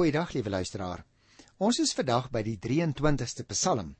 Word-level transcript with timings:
Goeiedag, 0.00 0.30
liewe 0.32 0.48
luisteraar. 0.48 1.02
Ons 1.60 1.76
is 1.82 1.90
vandag 1.92 2.30
by 2.32 2.40
die 2.40 2.54
23ste 2.56 3.44
Psalm 3.50 3.90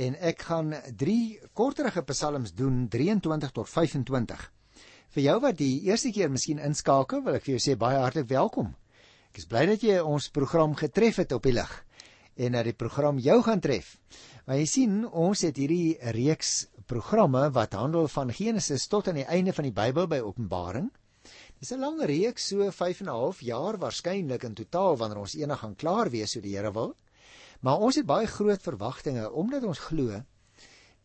en 0.00 0.14
ek 0.24 0.46
gaan 0.48 0.70
3 1.02 1.50
korterige 1.52 2.00
psalms 2.08 2.54
doen, 2.56 2.86
23 2.88 3.52
tot 3.58 3.68
25. 3.68 4.46
Vir 5.12 5.22
jou 5.26 5.34
wat 5.44 5.58
die 5.58 5.82
eerste 5.90 6.08
keer 6.16 6.32
miskien 6.32 6.62
inskakel, 6.70 7.20
wil 7.26 7.36
ek 7.36 7.44
vir 7.44 7.58
jou 7.58 7.60
sê 7.66 7.76
baie 7.76 8.00
hartlik 8.00 8.30
welkom. 8.30 8.70
Ek 9.28 9.42
is 9.42 9.50
bly 9.50 9.66
dat 9.74 9.84
jy 9.84 9.98
ons 10.00 10.30
program 10.32 10.72
getref 10.72 11.20
het 11.20 11.36
op 11.36 11.44
die 11.44 11.52
lig 11.58 11.76
en 12.40 12.56
dat 12.56 12.70
die 12.70 12.78
program 12.84 13.20
jou 13.20 13.42
gaan 13.44 13.60
tref. 13.60 13.98
Maar 14.48 14.62
jy 14.62 14.66
sien, 14.72 14.98
ons 15.04 15.44
het 15.44 15.60
hierdie 15.60 15.98
reeks 16.16 16.62
programme 16.88 17.44
wat 17.52 17.76
handel 17.76 18.08
van 18.08 18.32
Genesis 18.32 18.88
tot 18.88 19.12
aan 19.12 19.20
die 19.20 19.28
einde 19.28 19.52
van 19.52 19.68
die 19.68 19.76
Bybel 19.82 20.08
by 20.08 20.24
Openbaring. 20.24 20.88
Dis 21.62 21.70
'n 21.70 21.78
lang 21.78 22.00
reeks, 22.02 22.48
so 22.50 22.70
5 22.74 23.00
en 23.02 23.06
'n 23.06 23.14
half 23.14 23.40
jaar 23.40 23.76
waarskynlik 23.78 24.42
in 24.42 24.54
totaal 24.54 24.96
wanneer 24.98 25.18
ons 25.18 25.34
eendag 25.38 25.60
gaan 25.60 25.76
klaar 25.82 26.08
wees 26.10 26.32
so 26.34 26.40
die 26.40 26.56
Here 26.56 26.72
wil. 26.72 26.96
Maar 27.60 27.78
ons 27.78 27.94
het 27.94 28.06
baie 28.06 28.26
groot 28.26 28.62
verwagtinge 28.62 29.30
omdat 29.30 29.62
ons 29.62 29.78
glo 29.78 30.24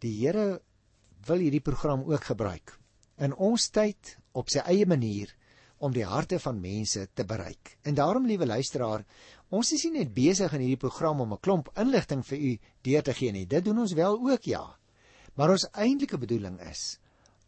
die 0.02 0.14
Here 0.18 0.62
wil 1.28 1.38
hierdie 1.38 1.62
program 1.62 2.02
ook 2.10 2.24
gebruik 2.24 2.74
in 3.18 3.36
ons 3.36 3.70
tyd 3.70 4.18
op 4.32 4.50
sy 4.50 4.64
eie 4.66 4.86
manier 4.86 5.36
om 5.78 5.94
die 5.94 6.06
harte 6.06 6.40
van 6.40 6.62
mense 6.62 7.06
te 7.14 7.26
bereik. 7.26 7.78
En 7.84 7.94
daarom 7.94 8.26
liewe 8.26 8.46
luisteraar, 8.46 9.06
ons 9.50 9.72
is 9.74 9.84
nie 9.84 10.00
net 10.00 10.14
besig 10.14 10.54
in 10.54 10.64
hierdie 10.66 10.86
program 10.88 11.22
om 11.22 11.34
'n 11.34 11.40
klomp 11.40 11.70
inligting 11.78 12.26
vir 12.26 12.38
u 12.38 12.58
deur 12.82 13.04
te 13.04 13.14
gee 13.14 13.32
nie. 13.32 13.46
Dit 13.46 13.66
doen 13.66 13.78
ons 13.78 13.94
wel 13.94 14.18
ook 14.30 14.42
ja. 14.44 14.66
Maar 15.36 15.50
ons 15.50 15.70
eintlike 15.72 16.18
bedoeling 16.18 16.60
is 16.62 16.98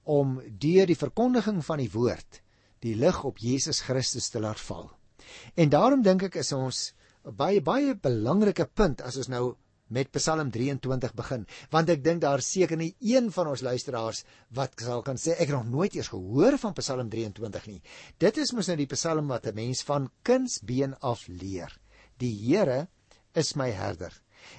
om 0.04 0.42
deur 0.60 0.86
die 0.86 1.02
verkondiging 1.06 1.66
van 1.66 1.78
die 1.78 1.92
woord 1.92 2.42
die 2.86 2.96
lig 2.96 3.24
op 3.24 3.38
Jesus 3.38 3.82
Christus 3.82 4.30
te 4.30 4.40
laat 4.40 4.60
val. 4.60 4.90
En 5.56 5.70
daarom 5.70 6.02
dink 6.02 6.24
ek 6.30 6.40
is 6.42 6.52
ons 6.56 6.94
baie 7.24 7.62
baie 7.62 7.96
belangrike 7.96 8.66
punt 8.66 9.02
as 9.06 9.18
ons 9.20 9.30
nou 9.30 9.44
met 9.90 10.10
Psalm 10.14 10.52
23 10.54 11.16
begin, 11.18 11.46
want 11.74 11.90
ek 11.90 12.04
dink 12.06 12.22
daar 12.22 12.44
seker 12.46 12.78
nie 12.78 12.92
een 13.02 13.32
van 13.34 13.50
ons 13.50 13.64
luisteraars 13.66 14.22
wat 14.56 14.78
sal 14.86 15.02
kan 15.06 15.18
sê 15.18 15.34
ek 15.34 15.50
het 15.50 15.56
nog 15.58 15.72
nooit 15.72 15.98
eers 15.98 16.12
gehoor 16.14 16.60
van 16.62 16.78
Psalm 16.78 17.10
23 17.10 17.68
nie. 17.72 17.82
Dit 18.22 18.38
is 18.38 18.54
mos 18.54 18.70
nou 18.70 18.78
die 18.78 18.90
Psalm 18.94 19.34
wat 19.34 19.48
'n 19.50 19.56
mens 19.56 19.82
van 19.84 20.10
kindsbeen 20.24 20.96
af 21.02 21.28
leer. 21.28 21.74
Die 22.18 22.36
Here 22.38 22.88
is 23.34 23.56
my 23.56 23.72
herder. 23.72 24.14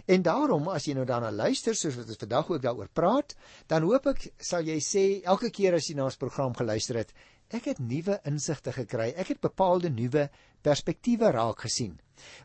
En 0.06 0.22
daarom 0.22 0.68
as 0.68 0.86
jy 0.86 0.94
nou 0.94 1.06
daarna 1.08 1.30
luister 1.30 1.74
soos 1.74 1.96
wat 1.96 2.08
ons 2.08 2.20
vandag 2.20 2.50
ook 2.50 2.62
daaroor 2.62 2.88
praat, 2.92 3.34
dan 3.66 3.82
hoop 3.82 4.06
ek 4.06 4.32
sal 4.38 4.66
jy 4.66 4.78
sê 4.84 5.22
elke 5.24 5.50
keer 5.50 5.74
as 5.74 5.88
jy 5.88 5.96
na 5.96 6.04
ons 6.04 6.20
program 6.20 6.54
geluister 6.54 6.96
het, 6.96 7.14
ek 7.50 7.70
het 7.72 7.80
nuwe 7.82 8.20
insigte 8.28 8.72
gekry. 8.72 9.10
Ek 9.16 9.32
het 9.34 9.40
bepaalde 9.40 9.90
nuwe 9.90 10.28
perspektiewe 10.62 11.30
raak 11.34 11.64
gesien. 11.66 11.98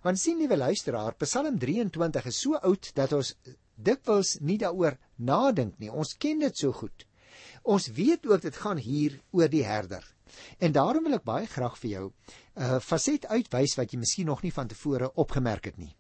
Want 0.04 0.20
sien 0.20 0.40
liewe 0.40 0.58
luisteraar, 0.58 1.16
Psalm 1.20 1.60
23 1.60 2.26
is 2.32 2.40
so 2.42 2.56
oud 2.56 2.92
dat 2.96 3.14
ons 3.14 3.34
dikwels 3.76 4.38
nie 4.42 4.58
daaroor 4.58 4.98
nadink 5.18 5.80
nie. 5.80 5.92
Ons 5.92 6.16
ken 6.18 6.40
dit 6.40 6.58
so 6.58 6.72
goed. 6.72 7.06
Ons 7.64 7.90
weet 7.98 8.26
ook 8.28 8.42
dit 8.46 8.56
gaan 8.56 8.80
hier 8.80 9.20
oor 9.36 9.52
die 9.52 9.66
herder. 9.66 10.04
En 10.60 10.72
daarom 10.72 11.06
wil 11.08 11.18
ek 11.18 11.28
baie 11.28 11.48
graag 11.48 11.78
vir 11.82 11.90
jou 11.90 12.06
'n 12.08 12.64
uh, 12.64 12.80
faset 12.80 13.26
uitwys 13.26 13.76
wat 13.78 13.92
jy 13.92 14.00
miskien 14.00 14.26
nog 14.26 14.42
nie 14.44 14.52
van 14.52 14.68
tevore 14.68 15.12
opgemerk 15.14 15.66
het 15.66 15.78
nie. 15.78 15.96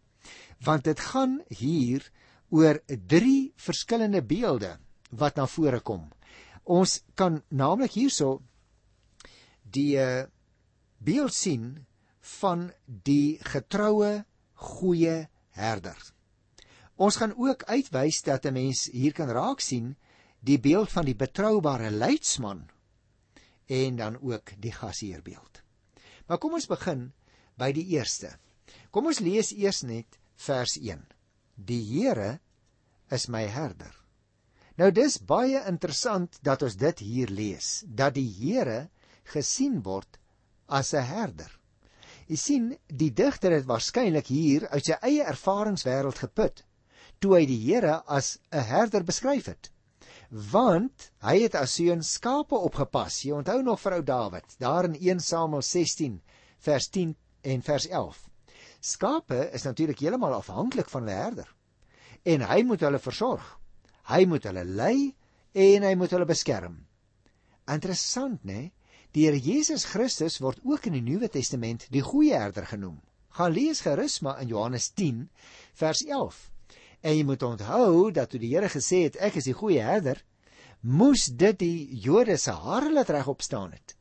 Want 0.63 0.83
dit 0.83 0.99
gaan 0.99 1.41
hier 1.49 2.11
oor 2.49 2.79
drie 2.87 3.53
verskillende 3.55 4.21
beelde 4.21 4.77
wat 5.11 5.35
na 5.35 5.47
vore 5.47 5.79
kom. 5.79 6.09
Ons 6.63 7.03
kan 7.15 7.43
naamlik 7.49 7.91
hierso 7.91 8.41
die 9.75 9.97
eh, 9.99 10.25
beeld 10.97 11.33
sien 11.35 11.85
van 12.39 12.69
die 12.85 13.37
getroue 13.45 14.23
goeie 14.53 15.27
herder. 15.55 15.97
Ons 16.95 17.19
gaan 17.19 17.35
ook 17.35 17.63
uitwys 17.67 18.21
dat 18.23 18.45
'n 18.45 18.53
mens 18.53 18.87
hier 18.91 19.13
kan 19.13 19.29
raak 19.29 19.59
sien 19.59 19.95
die 20.39 20.59
beeld 20.59 20.91
van 20.91 21.05
die 21.05 21.15
betroubare 21.15 21.91
leidsman 21.91 22.69
en 23.65 23.95
dan 23.95 24.17
ook 24.21 24.53
die 24.61 24.71
gasheerbeeld. 24.71 25.61
Maar 26.27 26.37
kom 26.37 26.53
ons 26.53 26.67
begin 26.67 27.11
by 27.57 27.71
die 27.71 27.85
eerste. 27.97 28.37
Kom 28.91 29.05
ons 29.05 29.19
lees 29.19 29.51
eers 29.51 29.81
net 29.83 30.19
vers 30.35 30.77
1. 30.77 31.05
Die 31.55 31.83
Here 31.83 32.39
is 33.11 33.27
my 33.27 33.45
herder. 33.47 33.93
Nou 34.75 34.91
dis 34.91 35.17
baie 35.23 35.61
interessant 35.67 36.39
dat 36.43 36.61
ons 36.61 36.75
dit 36.75 36.99
hier 36.99 37.31
lees, 37.31 37.83
dat 37.87 38.13
die 38.17 38.27
Here 38.27 38.89
gesien 39.33 39.81
word 39.83 40.19
as 40.67 40.93
'n 40.93 41.03
herder. 41.03 41.51
Jy 42.27 42.35
sien, 42.35 42.77
die 42.87 43.11
digter 43.13 43.51
het 43.51 43.67
waarskynlik 43.69 44.27
hier 44.27 44.67
uit 44.69 44.85
sy 44.85 44.97
eie 45.01 45.23
ervaringswêreld 45.23 46.17
geput 46.17 46.63
toe 47.19 47.35
hy 47.37 47.45
die 47.49 47.59
Here 47.61 48.01
as 48.07 48.37
'n 48.51 48.65
herder 48.69 49.03
beskryf 49.03 49.45
het. 49.45 49.69
Want 50.29 51.11
hy 51.21 51.39
het 51.43 51.55
as 51.55 51.75
seun 51.77 52.03
skape 52.03 52.55
opgepas. 52.55 53.23
Jy 53.23 53.31
onthou 53.31 53.61
nog 53.63 53.79
vir 53.79 53.93
ou 53.93 54.03
Dawid, 54.03 54.55
daar 54.59 54.85
in 54.85 54.95
1 54.95 55.19
Samuel 55.19 55.61
16 55.61 56.21
vers 56.59 56.89
10 56.89 57.15
en 57.43 57.61
vers 57.61 57.87
11. 57.87 58.29
Skape 58.81 59.51
is 59.53 59.63
natuurlik 59.63 59.99
heeltemal 59.99 60.33
afhanklik 60.33 60.89
van 60.89 61.05
'n 61.05 61.07
herder. 61.07 61.55
En 62.23 62.41
hy 62.41 62.63
moet 62.63 62.81
hulle 62.81 62.99
versorg. 62.99 63.59
Hy 64.03 64.25
moet 64.25 64.43
hulle 64.43 64.65
lei 64.65 65.15
en 65.53 65.83
hy 65.83 65.95
moet 65.95 66.11
hulle 66.11 66.25
beskerm. 66.25 66.87
Interessant, 67.67 68.43
né? 68.43 68.53
Nee? 68.53 68.73
Die 69.15 69.29
Here 69.29 69.37
Jesus 69.39 69.85
Christus 69.87 70.41
word 70.43 70.57
ook 70.67 70.89
in 70.89 70.97
die 70.97 71.05
Nuwe 71.05 71.29
Testament 71.31 71.85
die 71.87 72.01
goeie 72.03 72.35
herder 72.35 72.65
genoem. 72.67 72.97
Gaan 73.37 73.53
lees 73.55 73.79
gerus 73.85 74.17
maar 74.19 74.41
in 74.43 74.49
Johannes 74.51 74.89
10 74.91 75.21
vers 75.79 76.01
11. 76.03 76.39
En 76.99 77.15
jy 77.15 77.21
moet 77.23 77.45
onthou 77.47 78.11
dat 78.11 78.33
toe 78.33 78.41
die 78.43 78.49
Here 78.51 78.67
gesê 78.73 79.05
het 79.05 79.15
ek 79.23 79.37
is 79.39 79.47
die 79.47 79.55
goeie 79.55 79.79
herder, 79.79 80.19
moes 80.81 81.29
dit 81.31 81.55
die 81.61 82.01
Jode 82.03 82.35
se 82.35 82.51
hare 82.51 82.91
laat 82.91 83.13
regop 83.15 83.45
staan 83.45 83.71
het. 83.71 83.93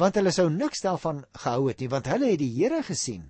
Want 0.00 0.16
hulle 0.16 0.32
sou 0.32 0.48
niks 0.48 0.80
daarvan 0.86 1.20
gehou 1.44 1.68
het 1.68 1.84
nie, 1.84 1.90
want 1.92 2.08
hulle 2.08 2.32
het 2.32 2.40
die 2.40 2.54
Here 2.54 2.80
gesien, 2.88 3.28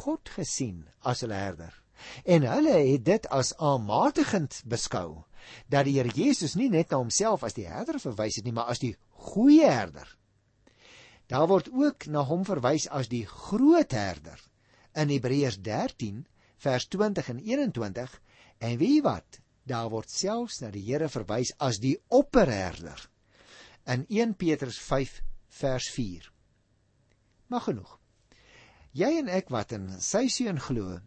God 0.00 0.32
gesien 0.38 0.86
as 1.04 1.20
hulle 1.20 1.36
herder. 1.36 1.76
En 2.24 2.48
hulle 2.48 2.78
het 2.78 3.04
dit 3.10 3.28
as 3.28 3.52
aanmatigend 3.60 4.62
beskou 4.64 5.20
dat 5.68 5.84
die 5.84 5.98
Here 6.00 6.16
Jesus 6.16 6.56
nie 6.56 6.72
net 6.72 6.88
na 6.88 7.04
homself 7.04 7.44
as 7.44 7.60
die 7.60 7.68
herder 7.68 8.00
verwys 8.00 8.40
het 8.40 8.48
nie, 8.48 8.56
maar 8.56 8.72
as 8.72 8.80
die 8.80 8.94
goeie 9.28 9.68
herder. 9.68 10.08
Daar 11.26 11.48
word 11.48 11.70
ook 11.72 12.06
na 12.06 12.24
hom 12.26 12.44
verwys 12.44 12.88
as 12.88 13.08
die 13.08 13.24
groot 13.26 13.92
herder 13.92 14.40
in 14.98 15.12
Hebreërs 15.12 15.60
13 15.62 16.24
vers 16.62 16.88
20 16.88 17.28
en 17.28 17.38
21 17.38 18.20
en 18.58 18.76
wie 18.78 19.00
wat 19.02 19.40
daar 19.62 19.90
word 19.90 20.10
selfs 20.10 20.60
na 20.62 20.70
die 20.74 20.82
Here 20.84 21.08
verwys 21.08 21.52
as 21.62 21.78
die 21.82 21.96
opperherder 22.08 23.08
in 23.86 24.04
1 24.08 24.34
Petrus 24.38 24.78
5 24.78 25.20
vers 25.62 25.88
4. 25.90 26.28
Maar 27.46 27.60
genoeg. 27.60 27.98
Jy 28.92 29.10
en 29.22 29.30
ek 29.32 29.50
wat 29.54 29.72
in 29.76 29.88
sy 30.02 30.26
seun 30.28 30.60
glo, 30.60 30.98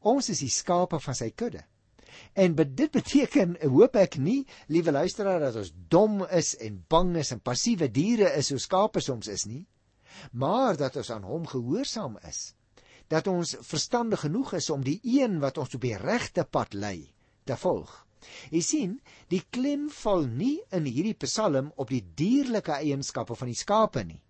ons 0.00 0.30
is 0.32 0.40
die 0.42 0.52
skape 0.52 0.98
van 1.00 1.16
sy 1.16 1.30
kudde. 1.30 1.62
En 2.32 2.54
dit 2.54 2.90
beteken 2.90 3.56
hoop 3.62 3.96
ek 3.96 4.16
nie, 4.18 4.46
liewe 4.66 4.92
luisteraar, 4.92 5.40
dat 5.40 5.56
ons 5.56 5.72
dom 5.88 6.22
is 6.26 6.54
en 6.56 6.84
bang 6.88 7.16
is 7.20 7.32
en 7.34 7.40
passiewe 7.40 7.90
diere 7.90 8.32
is 8.38 8.50
soos 8.52 8.66
skape 8.68 9.00
soms 9.00 9.28
is 9.28 9.46
nie, 9.46 9.66
maar 10.32 10.76
dat 10.76 10.96
ons 10.96 11.10
aan 11.10 11.26
hom 11.26 11.46
gehoorsaam 11.46 12.18
is. 12.28 12.54
Dat 13.10 13.26
ons 13.26 13.56
verstandig 13.66 14.20
genoeg 14.26 14.54
is 14.60 14.70
om 14.70 14.84
die 14.86 15.00
een 15.02 15.40
wat 15.42 15.58
ons 15.58 15.74
op 15.74 15.82
die 15.82 15.96
regte 15.98 16.44
pad 16.44 16.74
lei, 16.74 17.10
te 17.44 17.56
volg. 17.56 17.90
Jy 18.52 18.60
sien, 18.62 18.92
die 19.32 19.42
klem 19.50 19.88
val 20.02 20.26
nie 20.28 20.58
in 20.76 20.84
hierdie 20.84 21.16
Psalm 21.24 21.72
op 21.80 21.88
die 21.90 22.02
dierlike 22.16 22.76
eienskappe 22.76 23.36
van 23.38 23.48
die 23.48 23.58
skape 23.58 24.04
nie, 24.04 24.20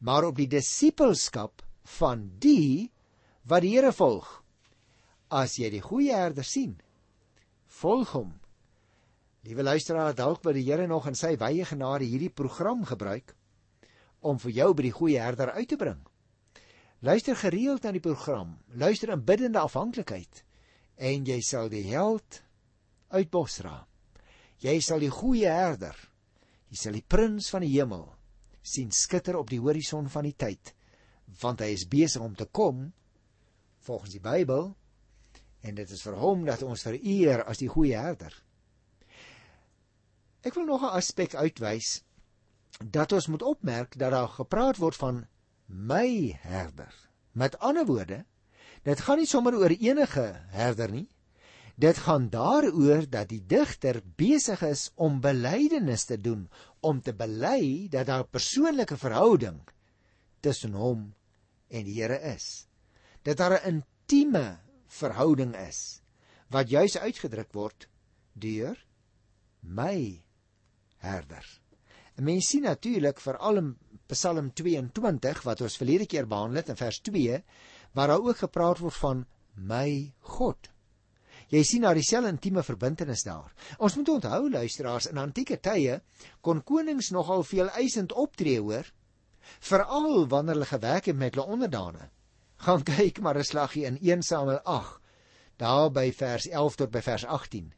maar 0.00 0.26
op 0.26 0.36
die 0.38 0.48
disippelskap 0.50 1.62
van 1.98 2.26
die 2.42 2.90
wat 3.48 3.64
die 3.64 3.76
Here 3.76 3.92
volg. 3.94 4.26
As 5.28 5.58
jy 5.60 5.70
die 5.72 5.84
goeie 5.84 6.16
herder 6.16 6.46
sien, 6.46 6.76
volg 7.78 8.12
hom. 8.16 8.32
Liewe 9.46 9.62
luisteraar, 9.62 10.14
dalk 10.14 10.42
wil 10.42 10.56
die 10.58 10.66
Here 10.66 10.86
nog 10.86 11.06
in 11.06 11.16
sy 11.18 11.36
wye 11.38 11.64
genade 11.68 12.08
hierdie 12.08 12.32
program 12.34 12.84
gebruik 12.88 13.34
om 14.20 14.38
vir 14.42 14.54
jou 14.56 14.72
by 14.74 14.88
die 14.88 14.94
goeie 14.96 15.22
herder 15.22 15.52
uit 15.54 15.68
te 15.70 15.78
bring. 15.78 16.00
Luister 17.06 17.38
gereeld 17.38 17.84
na 17.86 17.92
die 17.94 18.02
program, 18.02 18.56
luister 18.74 19.12
in 19.14 19.22
biddende 19.22 19.62
afhanklikheid 19.62 20.42
en 20.98 21.26
jy 21.28 21.38
sal 21.46 21.70
die 21.70 21.84
held 21.86 22.42
uit 23.14 23.30
Bosra. 23.30 23.84
Jy 24.58 24.80
sal 24.82 24.98
die 24.98 25.12
goeie 25.14 25.46
herder, 25.46 25.94
jy 26.66 26.80
sal 26.80 26.98
die 26.98 27.06
prins 27.06 27.52
van 27.54 27.62
die 27.62 27.76
hemel 27.76 28.08
sien 28.68 28.90
skitter 28.92 29.38
op 29.38 29.48
die 29.48 29.60
horison 29.62 30.08
van 30.12 30.26
die 30.28 30.36
tyd, 30.36 30.74
want 31.40 31.62
hy 31.64 31.70
is 31.76 31.86
besig 31.88 32.24
om 32.24 32.34
te 32.36 32.44
kom 32.44 32.88
volgens 33.86 34.16
die 34.16 34.24
Bybel 34.24 34.72
en 35.60 35.74
dit 35.74 35.90
is 35.90 36.02
vir 36.02 36.14
hom 36.14 36.44
dat 36.44 36.62
ons 36.62 36.82
vereer 36.82 37.44
as 37.44 37.58
die 37.58 37.68
goeie 37.68 37.96
herder. 37.96 38.34
Ek 40.42 40.54
wil 40.54 40.64
nog 40.64 40.82
'n 40.82 40.96
aspek 40.96 41.34
uitwys 41.34 42.02
dat 42.84 43.12
ons 43.12 43.26
moet 43.26 43.42
opmerk 43.42 43.98
dat 43.98 44.10
daar 44.10 44.28
gepraat 44.28 44.76
word 44.76 44.96
van 44.96 45.26
my 45.66 46.38
herder. 46.42 46.94
Met 47.32 47.58
ander 47.58 47.86
woorde, 47.86 48.24
Dit 48.88 49.02
gaan 49.04 49.18
nie 49.20 49.28
sommer 49.28 49.56
oor 49.58 49.74
enige 49.74 50.26
herder 50.54 50.92
nie. 50.92 51.08
Dit 51.78 52.00
gaan 52.06 52.28
daaroor 52.30 53.06
dat 53.10 53.28
die 53.30 53.42
digter 53.46 54.00
besig 54.18 54.62
is 54.66 54.88
om 54.94 55.20
belydenis 55.22 56.08
te 56.08 56.18
doen, 56.18 56.48
om 56.80 57.02
te 57.02 57.14
bely 57.14 57.88
dat 57.90 58.06
daar 58.06 58.24
'n 58.24 58.30
persoonlike 58.30 58.96
verhouding 58.96 59.60
tussen 60.40 60.72
hom 60.72 61.14
en 61.68 61.84
die 61.84 62.00
Here 62.02 62.18
is. 62.34 62.66
Dat 63.22 63.36
daar 63.36 63.60
'n 63.60 63.66
intieme 63.74 64.58
verhouding 64.88 65.54
is 65.56 66.00
wat 66.52 66.70
juis 66.72 66.96
uitgedruk 66.96 67.52
word 67.52 67.88
deur 68.32 68.78
my 69.60 70.22
herder. 71.04 71.44
En 72.16 72.24
mens 72.24 72.48
sien 72.50 72.64
natuurlik 72.66 73.20
veral 73.20 73.60
in 73.60 73.74
Psalm 74.10 74.48
22 74.56 75.42
wat 75.44 75.60
ons 75.60 75.76
verlede 75.76 76.06
keer 76.06 76.26
behandel 76.26 76.62
het 76.62 76.72
in 76.72 76.80
vers 76.80 77.00
2 77.04 77.42
waar 77.94 78.10
daar 78.12 78.24
ook 78.24 78.40
gepraat 78.42 78.80
word 78.82 78.96
van 78.98 79.24
my 79.54 80.12
God. 80.20 80.70
Jy 81.48 81.62
sien 81.64 81.84
daar 81.86 81.96
dieselfde 81.96 82.28
intieme 82.34 82.62
verbintenis 82.62 83.24
daar. 83.24 83.52
Ons 83.78 83.96
moet 83.96 84.08
onthou 84.18 84.50
luisteraars 84.50 85.08
in 85.08 85.20
antieke 85.20 85.56
tye 85.64 86.00
kon 86.44 86.60
konings 86.62 87.10
nogal 87.14 87.44
veel 87.44 87.70
eisend 87.80 88.12
optree 88.12 88.60
hoor, 88.60 88.84
veral 89.64 90.26
wanneer 90.28 90.58
hulle 90.58 90.68
gewerk 90.68 91.08
het 91.08 91.16
met 91.16 91.34
hulle 91.34 91.46
onderdane. 91.56 92.10
Gaan 92.58 92.82
kyk 92.82 93.20
maar 93.20 93.38
'n 93.38 93.44
slaggie 93.44 93.84
in 93.84 93.98
1 94.02 94.22
Samuel 94.22 94.60
8 94.64 95.00
daar 95.56 95.90
by 95.90 96.12
vers 96.12 96.48
11 96.48 96.76
tot 96.76 96.90
by 96.90 97.00
vers 97.00 97.24
18. 97.24 97.72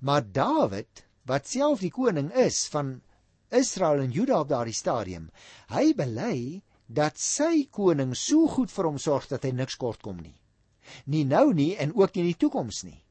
Maar 0.00 0.32
Dawid, 0.32 1.04
wat 1.24 1.48
self 1.48 1.80
die 1.80 1.90
koning 1.90 2.32
is 2.32 2.68
van 2.68 3.02
Israel 3.48 4.00
en 4.00 4.10
Juda 4.10 4.40
op 4.40 4.48
daardie 4.48 4.74
stadium, 4.74 5.30
hy 5.68 5.92
bely 5.94 6.62
dat 6.86 7.18
sy 7.18 7.66
koning 7.70 8.16
so 8.16 8.48
goed 8.48 8.70
vir 8.70 8.88
hom 8.88 8.98
sorg 8.98 9.28
dat 9.28 9.44
hy 9.44 9.52
niks 9.52 9.76
kort 9.76 10.02
kom 10.02 10.16
nie. 10.16 10.36
Nie 11.06 11.24
nou 11.24 11.52
nie 11.54 11.76
en 11.76 11.94
ook 11.94 12.14
nie 12.14 12.24
in 12.24 12.32
die 12.32 12.40
toekoms 12.40 12.82
nie. 12.84 13.04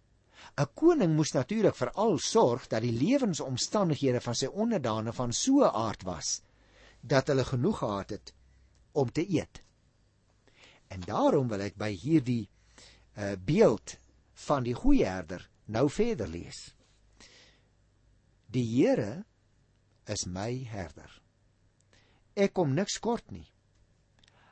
'n 0.57 0.67
Koning 0.75 1.15
moes 1.15 1.31
natuurlik 1.33 1.75
veral 1.75 2.17
sorg 2.19 2.67
dat 2.67 2.81
die 2.81 2.91
lewensomstandighede 2.91 4.21
van 4.21 4.35
sy 4.35 4.47
onderdane 4.47 5.13
van 5.13 5.33
so 5.33 5.63
'n 5.63 5.75
aard 5.85 6.03
was 6.03 6.41
dat 7.01 7.27
hulle 7.27 7.45
genoeg 7.45 7.77
gehad 7.77 8.09
het 8.09 8.33
om 8.91 9.11
te 9.11 9.23
eet. 9.29 9.61
En 10.89 11.06
daarom 11.06 11.50
wil 11.51 11.62
ek 11.65 11.77
by 11.77 11.91
hierdie 11.94 12.47
uh, 12.47 13.36
beeld 13.45 13.97
van 14.47 14.65
die 14.65 14.75
goeie 14.77 15.06
herder 15.06 15.45
nou 15.69 15.86
verder 15.94 16.30
lees. 16.30 16.71
Die 18.50 18.65
Here 18.65 19.24
is 20.09 20.25
my 20.25 20.65
herder. 20.71 21.09
Ek 22.33 22.56
kom 22.57 22.74
niks 22.74 22.97
kort 23.03 23.27
nie. 23.33 23.45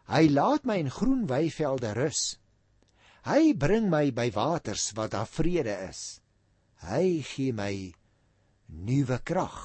Hy 0.07 0.27
laat 0.29 0.67
my 0.67 0.77
in 0.79 0.91
groen 0.93 1.25
weivelde 1.27 1.93
rus. 1.97 2.37
Hy 3.27 3.53
bring 3.59 3.89
my 3.91 4.11
by 4.15 4.29
waters 4.35 4.91
waar 4.95 5.09
daar 5.11 5.27
vrede 5.27 5.73
is. 5.89 6.21
Hy 6.85 7.23
gee 7.25 7.55
my 7.55 7.73
nuwe 8.67 9.17
krag. 9.25 9.57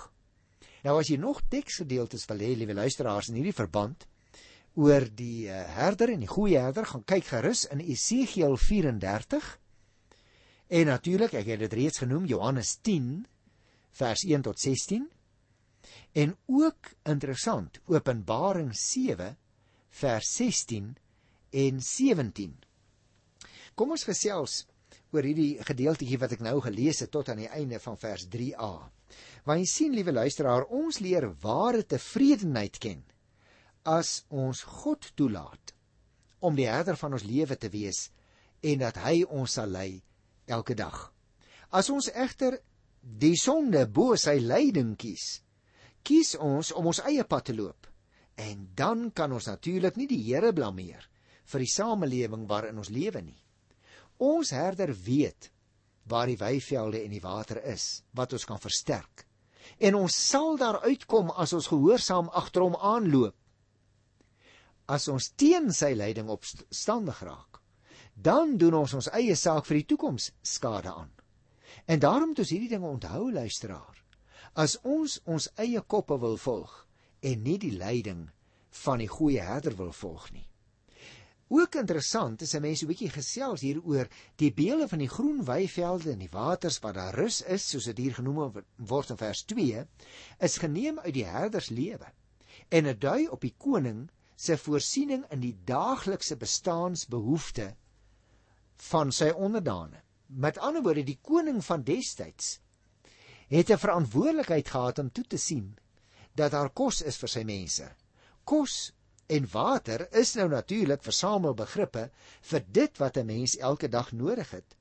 Nou 0.82 0.96
as 0.98 1.12
jy 1.12 1.18
nog 1.20 1.44
teksgedeeltes 1.52 2.24
wil 2.30 2.42
hê, 2.42 2.56
liewe 2.58 2.74
luisteraars, 2.74 3.28
in 3.30 3.38
hierdie 3.38 3.54
verband 3.54 4.08
oor 4.74 5.04
die 5.14 5.48
uh, 5.50 5.58
herder 5.76 6.12
en 6.14 6.22
die 6.24 6.30
goeie 6.30 6.60
herder, 6.60 6.86
gaan 6.88 7.04
kyk 7.04 7.26
gerus 7.28 7.66
in 7.72 7.82
Esegiel 7.84 8.56
34. 8.56 9.50
En 10.72 10.88
natuurlik, 10.88 11.34
ek 11.36 11.50
het 11.52 11.64
dit 11.66 11.76
reeds 11.76 12.00
genoem, 12.00 12.24
Johannes 12.30 12.78
10 12.80 13.26
vers 13.98 14.24
1 14.24 14.46
tot 14.46 14.60
16. 14.60 15.04
En 16.16 16.34
ook 16.46 16.92
interessant, 17.08 17.80
Openbaring 17.86 18.72
vers 19.92 20.34
16 20.36 20.96
en 21.50 21.80
17. 21.80 22.56
Kom 23.76 23.92
ons 23.92 24.04
gesels 24.08 24.62
oor 25.12 25.26
hierdie 25.28 25.60
gedeeltjie 25.60 26.16
wat 26.20 26.32
ek 26.32 26.44
nou 26.44 26.58
gelees 26.64 27.02
het 27.04 27.12
tot 27.12 27.28
aan 27.28 27.42
die 27.44 27.50
einde 27.52 27.80
van 27.80 27.98
vers 28.00 28.24
3a. 28.32 28.72
Want 29.44 29.60
jy 29.60 29.68
sien 29.68 29.92
liewe 29.92 30.12
luisteraar, 30.12 30.64
ons 30.72 31.02
leer 31.04 31.28
ware 31.42 31.84
tevredenheid 31.84 32.78
ken 32.80 33.02
as 33.84 34.24
ons 34.30 34.62
God 34.62 35.12
toelaat 35.16 35.74
om 36.40 36.56
die 36.58 36.68
herder 36.68 36.96
van 36.98 37.14
ons 37.18 37.26
lewe 37.26 37.56
te 37.56 37.70
wees 37.70 38.08
en 38.62 38.82
dat 38.82 38.98
hy 39.02 39.22
ons 39.24 39.58
sal 39.58 39.70
lei 39.70 40.02
elke 40.46 40.74
dag. 40.78 41.08
As 41.70 41.90
ons 41.90 42.10
egter 42.12 42.58
die 43.02 43.36
sonde 43.38 43.86
bo 43.86 44.16
sy 44.16 44.38
leiding 44.38 44.94
kies, 44.98 45.40
kies 46.02 46.36
ons 46.38 46.72
om 46.74 46.90
ons 46.90 47.02
eie 47.06 47.24
pad 47.24 47.50
te 47.50 47.56
loop 47.56 47.92
En 48.34 48.70
dan 48.74 49.12
kan 49.12 49.32
ons 49.32 49.46
natuurlik 49.46 49.96
nie 49.96 50.08
die 50.08 50.22
Here 50.24 50.52
blameer 50.52 51.08
vir 51.52 51.64
die 51.64 51.70
samelewing 51.70 52.46
waarin 52.48 52.78
ons 52.80 52.90
lewe 52.90 53.20
nie. 53.20 53.38
Ons 54.22 54.52
herder 54.54 54.94
weet 54.94 55.50
waar 56.08 56.26
die 56.30 56.38
weivelde 56.38 57.02
en 57.02 57.12
die 57.12 57.22
water 57.22 57.60
is 57.64 58.02
wat 58.16 58.32
ons 58.32 58.46
kan 58.48 58.60
versterk. 58.62 59.26
En 59.78 59.94
ons 59.94 60.14
sal 60.30 60.56
daar 60.58 60.80
uitkom 60.82 61.30
as 61.30 61.52
ons 61.52 61.68
gehoorsaam 61.70 62.30
agter 62.32 62.64
hom 62.64 62.76
aanloop. 62.76 63.36
As 64.92 65.08
ons 65.08 65.30
teen 65.40 65.70
sy 65.72 65.94
leiding 65.96 66.28
opstandig 66.28 67.22
raak, 67.24 67.60
dan 68.14 68.58
doen 68.60 68.74
ons 68.82 68.92
ons 68.98 69.08
eie 69.16 69.36
saak 69.40 69.64
vir 69.68 69.80
die 69.80 69.88
toekoms 69.94 70.30
skade 70.44 70.92
aan. 70.92 71.10
En 71.88 72.02
daarom 72.04 72.32
moet 72.32 72.42
ons 72.44 72.52
hierdie 72.52 72.68
dinge 72.68 72.88
onthou 72.88 73.30
luisteraar. 73.32 73.96
As 74.52 74.76
ons 74.84 75.16
ons 75.24 75.48
eie 75.64 75.80
koppe 75.94 76.18
wil 76.20 76.36
volg, 76.36 76.74
en 77.22 77.44
nie 77.46 77.58
die 77.62 77.72
leiding 77.72 78.26
van 78.84 79.00
die 79.00 79.10
goeie 79.10 79.42
herder 79.46 79.76
wil 79.78 79.92
volg 79.96 80.28
nie. 80.34 80.44
Ook 81.52 81.76
interessant 81.76 82.42
is 82.42 82.54
'n 82.54 82.62
mens 82.62 82.82
'n 82.82 82.88
bietjie 82.88 83.10
gesels 83.10 83.60
hieroor 83.60 84.08
die 84.36 84.52
beelde 84.52 84.88
van 84.88 84.98
die 84.98 85.08
groen 85.08 85.44
weivelde 85.44 86.12
en 86.12 86.18
die 86.18 86.32
waters 86.32 86.78
wat 86.80 86.94
daar 86.94 87.14
rus 87.14 87.42
is, 87.42 87.68
soos 87.68 87.84
dit 87.84 87.98
hier 87.98 88.14
genoem 88.14 88.64
word 88.76 89.10
in 89.10 89.16
vers 89.16 89.44
2, 89.44 89.86
is 90.40 90.58
geneem 90.58 90.98
uit 90.98 91.14
die 91.14 91.26
herders 91.26 91.68
lewe 91.68 92.12
en 92.68 92.84
dit 92.84 93.00
dui 93.00 93.28
op 93.28 93.40
die 93.40 93.54
koning 93.58 94.10
se 94.42 94.56
voorsiening 94.58 95.22
in 95.30 95.42
die 95.44 95.54
daaglikse 95.68 96.36
bestaansbehoeftes 96.36 97.76
van 98.90 99.12
sy 99.14 99.30
onderdane. 99.30 100.00
Met 100.26 100.58
ander 100.58 100.82
woorde, 100.82 101.04
die 101.06 101.20
koning 101.22 101.60
van 101.64 101.84
destyds 101.86 102.58
het 103.52 103.70
'n 103.70 103.78
verantwoordelikheid 103.78 104.68
gehad 104.68 104.98
om 104.98 105.12
toe 105.12 105.24
te 105.24 105.36
sien 105.36 105.76
dat 106.34 106.50
daar 106.50 106.70
kos 106.70 107.02
is 107.02 107.16
vir 107.16 107.28
sy 107.28 107.42
mense. 107.44 107.88
Kos 108.44 108.92
en 109.26 109.48
water 109.52 110.06
is 110.20 110.34
nou 110.34 110.48
natuurlik 110.48 111.02
versamelbegrippe 111.02 112.10
vir 112.50 112.64
dit 112.66 112.98
wat 112.98 113.16
'n 113.16 113.26
mens 113.26 113.56
elke 113.56 113.88
dag 113.88 114.12
nodig 114.12 114.50
het 114.50 114.76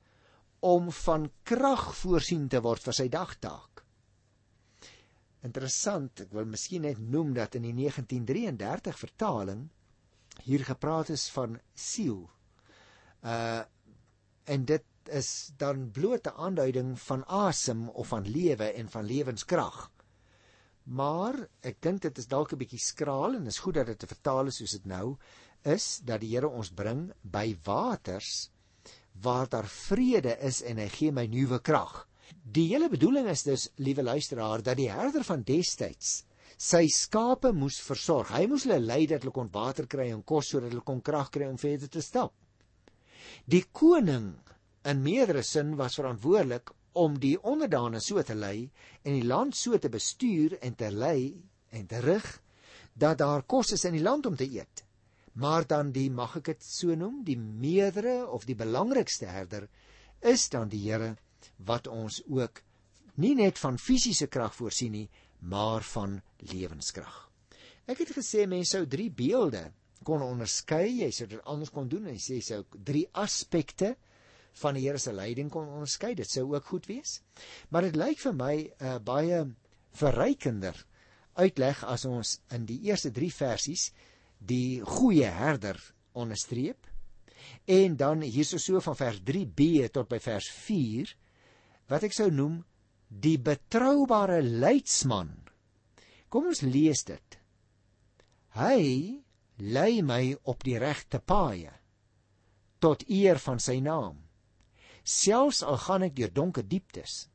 om 0.59 0.91
van 0.91 1.31
krag 1.43 1.95
voorsien 1.95 2.47
te 2.47 2.61
word 2.61 2.83
vir 2.83 2.93
sy 2.93 3.07
dagtaak. 3.09 3.70
Interessant, 5.47 6.21
ek 6.21 6.33
wil 6.37 6.45
miskien 6.45 6.85
net 6.85 6.99
noem 7.01 7.33
dat 7.33 7.55
in 7.57 7.65
die 7.65 7.73
1933 7.77 8.97
vertaling 8.97 9.69
hier 10.45 10.63
gepraat 10.65 11.09
is 11.13 11.29
van 11.33 11.59
siel. 11.73 12.25
Uh 13.21 13.63
en 14.51 14.63
dit 14.65 15.11
is 15.13 15.51
dan 15.61 15.83
blote 15.93 16.31
aanduiding 16.33 16.95
van 16.99 17.21
asem 17.25 17.83
of 17.89 18.07
van 18.07 18.25
lewe 18.27 18.71
en 18.73 18.89
van 18.89 19.05
lewenskrag. 19.05 19.91
Maar 20.83 21.37
ek 21.61 21.77
dink 21.85 22.01
dit 22.01 22.17
is 22.17 22.27
dalk 22.27 22.53
'n 22.53 22.57
bietjie 22.57 22.81
skraal 22.81 23.37
en 23.37 23.45
is 23.47 23.61
goed 23.61 23.77
dat 23.77 23.85
dit 23.85 24.05
vertaal 24.13 24.49
is 24.49 24.57
soos 24.57 24.71
dit 24.71 24.85
nou 24.85 25.17
is 25.63 26.01
dat 26.03 26.21
die 26.21 26.33
Here 26.33 26.49
ons 26.49 26.73
bring 26.73 27.11
by 27.21 27.57
waters 27.63 28.49
waar 29.21 29.49
daar 29.49 29.67
vrede 29.67 30.37
is 30.39 30.61
en 30.61 30.77
hy 30.77 30.89
gee 30.89 31.11
my 31.11 31.25
nuwe 31.25 31.59
krag. 31.59 32.07
Die 32.43 32.67
hele 32.71 32.89
bedoeling 32.91 33.29
is 33.31 33.43
dus, 33.43 33.69
liewe 33.75 34.03
luisteraar, 34.03 34.63
dat 34.63 34.77
die 34.79 34.89
herder 34.91 35.23
van 35.27 35.43
destyds 35.47 36.21
sy 36.61 36.85
skape 36.93 37.53
moes 37.57 37.79
versorg. 37.81 38.33
Hy 38.35 38.45
moes 38.49 38.67
hulle 38.67 38.77
lei 38.83 39.05
dat 39.09 39.23
hulle 39.23 39.33
kon 39.33 39.49
water 39.53 39.87
kry 39.89 40.11
en 40.13 40.21
kos 40.27 40.51
sodat 40.51 40.69
hulle 40.69 40.85
kon 40.85 41.01
krag 41.01 41.31
kry 41.33 41.47
om 41.49 41.57
verder 41.57 41.89
te 41.89 42.03
stap. 42.05 42.35
Die 43.49 43.63
koning 43.73 44.35
in 44.85 45.01
meerdere 45.01 45.41
sin 45.45 45.73
was 45.79 45.97
verantwoordelik 45.97 46.69
om 47.01 47.17
die 47.23 47.37
onderdane 47.47 48.01
so 48.03 48.21
te 48.21 48.35
lei 48.35 48.69
en 49.01 49.15
die 49.15 49.25
land 49.25 49.57
so 49.57 49.77
te 49.79 49.89
bestuur 49.89 50.57
en 50.61 50.75
te 50.77 50.91
lei 50.91 51.33
en 51.71 51.87
te 51.87 52.01
rig 52.03 52.27
dat 52.93 53.21
daar 53.23 53.45
kos 53.47 53.71
is 53.73 53.87
in 53.87 53.95
die 53.97 54.05
land 54.05 54.27
om 54.29 54.37
te 54.37 54.45
eet. 54.45 54.83
Maar 55.33 55.65
dan 55.65 55.93
die 55.95 56.09
mag 56.11 56.35
ek 56.41 56.51
dit 56.51 56.65
so 56.67 56.93
noem, 56.93 57.21
die 57.23 57.39
meerdere 57.39 58.27
of 58.27 58.45
die 58.45 58.57
belangrikste 58.59 59.31
herder 59.31 59.69
is 60.21 60.49
dan 60.51 60.69
die 60.69 60.83
Here 60.83 61.15
wat 61.57 61.87
ons 61.87 62.21
ook 62.29 62.61
nie 63.21 63.33
net 63.35 63.59
van 63.61 63.77
fisiese 63.77 64.27
krag 64.31 64.55
voorsien 64.55 64.95
nie, 64.95 65.07
maar 65.39 65.83
van 65.93 66.19
lewenskrag. 66.51 67.27
Ek 67.89 68.03
het 68.03 68.13
gesê 68.15 68.45
mense 68.49 68.77
sou 68.77 68.85
drie 68.87 69.09
beelde 69.09 69.71
kon 70.05 70.23
onderskei, 70.25 71.01
jy 71.01 71.09
sou 71.13 71.27
dit 71.29 71.41
anders 71.49 71.73
kon 71.73 71.89
doen 71.89 72.07
en 72.09 72.19
sê 72.21 72.39
sou 72.45 72.63
drie 72.73 73.07
aspekte 73.17 73.95
van 74.61 74.75
die 74.75 74.85
Here 74.85 74.99
se 74.99 75.13
leiding 75.13 75.49
kon 75.51 75.69
onderskei. 75.69 76.13
Dit 76.15 76.29
sou 76.29 76.47
ook 76.51 76.65
goed 76.65 76.87
wees. 76.89 77.21
Maar 77.69 77.87
dit 77.87 77.95
lyk 77.99 78.19
vir 78.19 78.33
my 78.33 78.55
'n 78.57 78.67
uh, 78.67 78.95
eh, 78.95 78.99
baie 78.99 79.45
verrykender 79.93 80.85
uitleg 81.35 81.83
as 81.83 82.05
ons 82.05 82.39
in 82.51 82.65
die 82.65 82.81
eerste 82.89 83.11
3 83.11 83.31
versies 83.31 83.91
die 84.37 84.81
goeie 84.81 85.27
herder 85.27 85.79
onderstreep 86.13 86.91
En 87.65 87.95
dan 87.95 88.21
hierso 88.21 88.57
so 88.57 88.79
van 88.79 88.95
vers 88.95 89.19
3b 89.23 89.89
tot 89.91 90.09
by 90.09 90.19
vers 90.19 90.47
4 90.65 91.13
wat 91.89 92.05
ek 92.07 92.15
sou 92.15 92.29
noem 92.31 92.61
die 93.09 93.37
betroubare 93.41 94.41
leidsman. 94.41 95.33
Kom 96.31 96.47
ons 96.51 96.63
lees 96.63 97.03
dit. 97.07 97.37
Hy 98.55 98.79
lei 99.61 100.01
my 100.01 100.23
op 100.49 100.63
die 100.67 100.77
regte 100.81 101.19
paaie 101.19 101.73
tot 102.81 103.03
eer 103.09 103.37
van 103.37 103.59
sy 103.61 103.77
naam. 103.83 104.17
Selfs 105.05 105.61
al 105.61 105.77
gaan 105.83 106.05
ek 106.07 106.15
deur 106.17 106.31
donker 106.33 106.65
dieptes, 106.65 107.27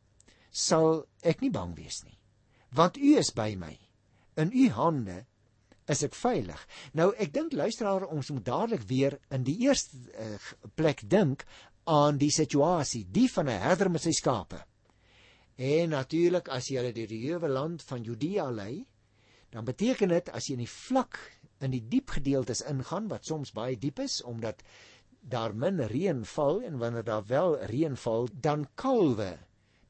sal 0.50 1.05
ek 1.23 1.43
nie 1.43 1.53
bang 1.55 1.75
wees 1.79 2.03
nie, 2.03 2.19
want 2.75 2.99
U 2.99 3.15
is 3.21 3.31
by 3.35 3.55
my. 3.59 3.75
In 4.37 4.50
U 4.50 4.67
hande 4.75 5.21
is 5.91 6.03
ek 6.03 6.17
veilig. 6.19 6.59
Nou 6.99 7.12
ek 7.23 7.33
dink 7.35 7.55
luisteraar 7.55 8.09
ons 8.11 8.33
moet 8.35 8.47
dadelik 8.47 8.83
weer 8.91 9.19
in 9.31 9.47
die 9.47 9.57
eerste 9.69 9.99
uh, 10.19 10.38
plek 10.75 11.05
dink 11.07 11.47
aan 11.87 12.19
die 12.19 12.31
situasie, 12.35 13.07
die 13.11 13.28
van 13.31 13.49
'n 13.49 13.61
herder 13.62 13.90
met 13.90 14.02
sy 14.02 14.12
skape. 14.12 14.59
En 15.57 15.88
natuurlik 15.88 16.49
as 16.49 16.69
jy 16.69 16.76
hulle 16.76 16.93
deur 16.93 17.09
die 17.09 17.23
hewe 17.28 17.49
land 17.49 17.83
van 17.83 18.02
Judea 18.02 18.50
lei, 18.50 18.87
dan 19.50 19.64
beteken 19.64 20.09
dit 20.09 20.28
as 20.28 20.47
jy 20.49 20.52
in 20.52 20.64
die 20.64 20.73
vlak 20.73 21.19
in 21.61 21.71
die 21.71 21.85
diep 21.88 22.11
gedeeltes 22.11 22.61
ingaan 22.69 23.09
wat 23.09 23.25
soms 23.25 23.52
baie 23.52 23.78
diep 23.81 23.99
is 23.99 24.23
omdat 24.23 24.62
daar 25.21 25.55
min 25.55 25.81
reën 25.81 26.25
val 26.25 26.61
en 26.62 26.78
wanneer 26.78 27.05
daar 27.05 27.25
wel 27.26 27.57
reën 27.71 27.97
val, 27.97 28.28
dan 28.33 28.66
kalwe 28.75 29.38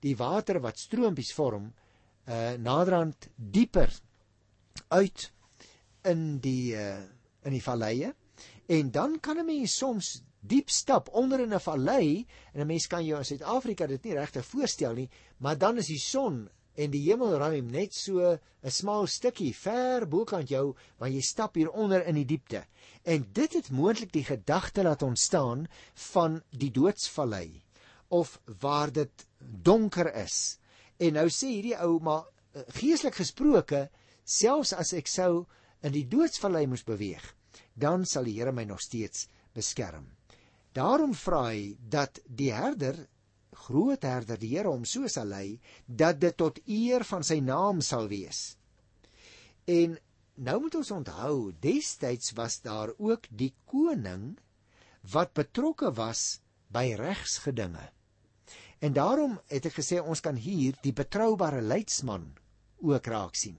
die 0.00 0.16
water 0.16 0.60
wat 0.60 0.78
stroompies 0.78 1.32
vorm 1.32 1.72
uh 2.26 2.52
naderhand 2.58 3.28
dieper 3.36 3.90
uit 4.88 5.32
in 6.04 6.38
die 6.38 6.74
uh 6.74 7.02
in 7.46 7.54
die 7.54 7.62
valleie 7.62 8.14
en 8.66 8.90
dan 8.90 9.20
kan 9.20 9.38
'n 9.38 9.46
mens 9.46 9.76
soms 9.76 10.22
diep 10.48 10.70
stap 10.70 11.08
onder 11.12 11.40
in 11.40 11.54
'n 11.54 11.60
vallei 11.60 12.26
en 12.52 12.60
'n 12.60 12.66
mens 12.66 12.86
kan 12.86 13.04
jou 13.04 13.18
in 13.18 13.24
Suid-Afrika 13.24 13.86
dit 13.86 14.04
nie 14.04 14.14
regtig 14.14 14.46
voorstel 14.46 14.94
nie, 14.94 15.10
maar 15.38 15.58
dan 15.58 15.78
is 15.78 15.86
die 15.86 15.98
son 15.98 16.48
en 16.76 16.90
die 16.92 17.02
hemelruim 17.08 17.70
net 17.72 17.94
so 17.94 18.20
'n 18.20 18.70
smal 18.70 19.06
stukkie 19.06 19.54
ver 19.54 20.06
bokant 20.06 20.48
jou 20.48 20.74
waar 20.98 21.08
jy 21.08 21.20
stap 21.20 21.54
hier 21.54 21.70
onder 21.70 22.06
in 22.06 22.14
die 22.14 22.24
diepte. 22.24 22.64
En 23.04 23.26
dit 23.32 23.52
het 23.52 23.70
moontlik 23.70 24.12
die 24.12 24.24
gedagte 24.24 24.82
laat 24.82 25.02
ontstaan 25.02 25.66
van 25.94 26.42
die 26.50 26.70
doodsvallei 26.70 27.62
of 28.08 28.40
waar 28.60 28.92
dit 28.92 29.26
donker 29.38 30.14
is. 30.14 30.58
En 30.98 31.12
nou 31.12 31.28
sê 31.28 31.46
hierdie 31.46 31.76
ou 31.76 32.00
maar 32.00 32.24
eh, 32.52 32.62
geestelik 32.80 33.14
gesproke, 33.14 33.90
selfs 34.24 34.72
as 34.72 34.92
ek 34.92 35.06
sou 35.06 35.46
in 35.82 35.92
die 35.92 36.06
doodsvallei 36.08 36.66
moes 36.66 36.84
beweeg, 36.84 37.34
dan 37.74 38.04
sal 38.04 38.24
die 38.24 38.38
Here 38.38 38.52
my 38.52 38.64
nog 38.64 38.80
steeds 38.80 39.28
beskerm. 39.54 40.15
Daarom 40.76 41.14
vra 41.16 41.46
hy 41.48 41.76
dat 41.80 42.20
die 42.28 42.50
herder, 42.52 42.98
groot 43.66 44.02
herder, 44.04 44.36
die 44.36 44.52
Here 44.52 44.68
hom 44.68 44.84
so 44.84 45.08
sal 45.08 45.30
lei 45.32 45.58
dat 45.86 46.20
dit 46.20 46.36
tot 46.36 46.60
eer 46.68 47.04
van 47.08 47.24
sy 47.24 47.38
naam 47.40 47.80
sal 47.80 48.10
wees. 48.12 48.58
En 49.64 49.96
nou 50.36 50.56
moet 50.60 50.76
ons 50.82 50.92
onthou, 50.98 51.52
destyds 51.64 52.34
was 52.36 52.60
daar 52.60 52.92
ook 52.98 53.24
die 53.30 53.54
koning 53.64 54.34
wat 55.12 55.32
betrokke 55.38 55.94
was 55.96 56.40
by 56.68 56.90
regsgedinge. 56.98 57.88
En 58.84 58.92
daarom 58.92 59.38
het 59.48 59.70
ek 59.70 59.78
gesê 59.78 60.02
ons 60.02 60.20
kan 60.20 60.36
hier 60.36 60.76
die 60.84 60.92
betroubare 60.92 61.62
leidsman 61.64 62.28
ook 62.84 63.08
raak 63.08 63.38
sien. 63.38 63.56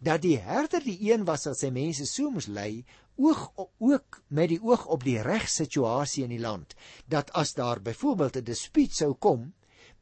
Dat 0.00 0.22
die 0.22 0.38
herder 0.38 0.82
die 0.84 1.12
een 1.12 1.24
was 1.24 1.44
wat 1.44 1.58
sy 1.58 1.70
mense 1.70 2.06
so 2.06 2.30
moes 2.30 2.46
lei, 2.46 2.84
oog 3.16 3.52
ook 3.78 4.22
met 4.28 4.48
die 4.48 4.60
oog 4.62 4.86
op 4.86 5.04
die 5.04 5.20
regssituasie 5.22 6.24
in 6.24 6.32
die 6.32 6.40
land, 6.40 6.74
dat 7.06 7.30
as 7.36 7.52
daar 7.54 7.80
byvoorbeeld 7.80 8.36
'n 8.36 8.44
dispuut 8.44 8.94
sou 8.94 9.14
kom 9.14 9.52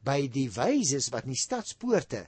by 0.03 0.27
die 0.27 0.49
wyses 0.51 1.09
wat 1.09 1.23
in 1.23 1.35
die 1.35 1.43
stadspoorte 1.43 2.27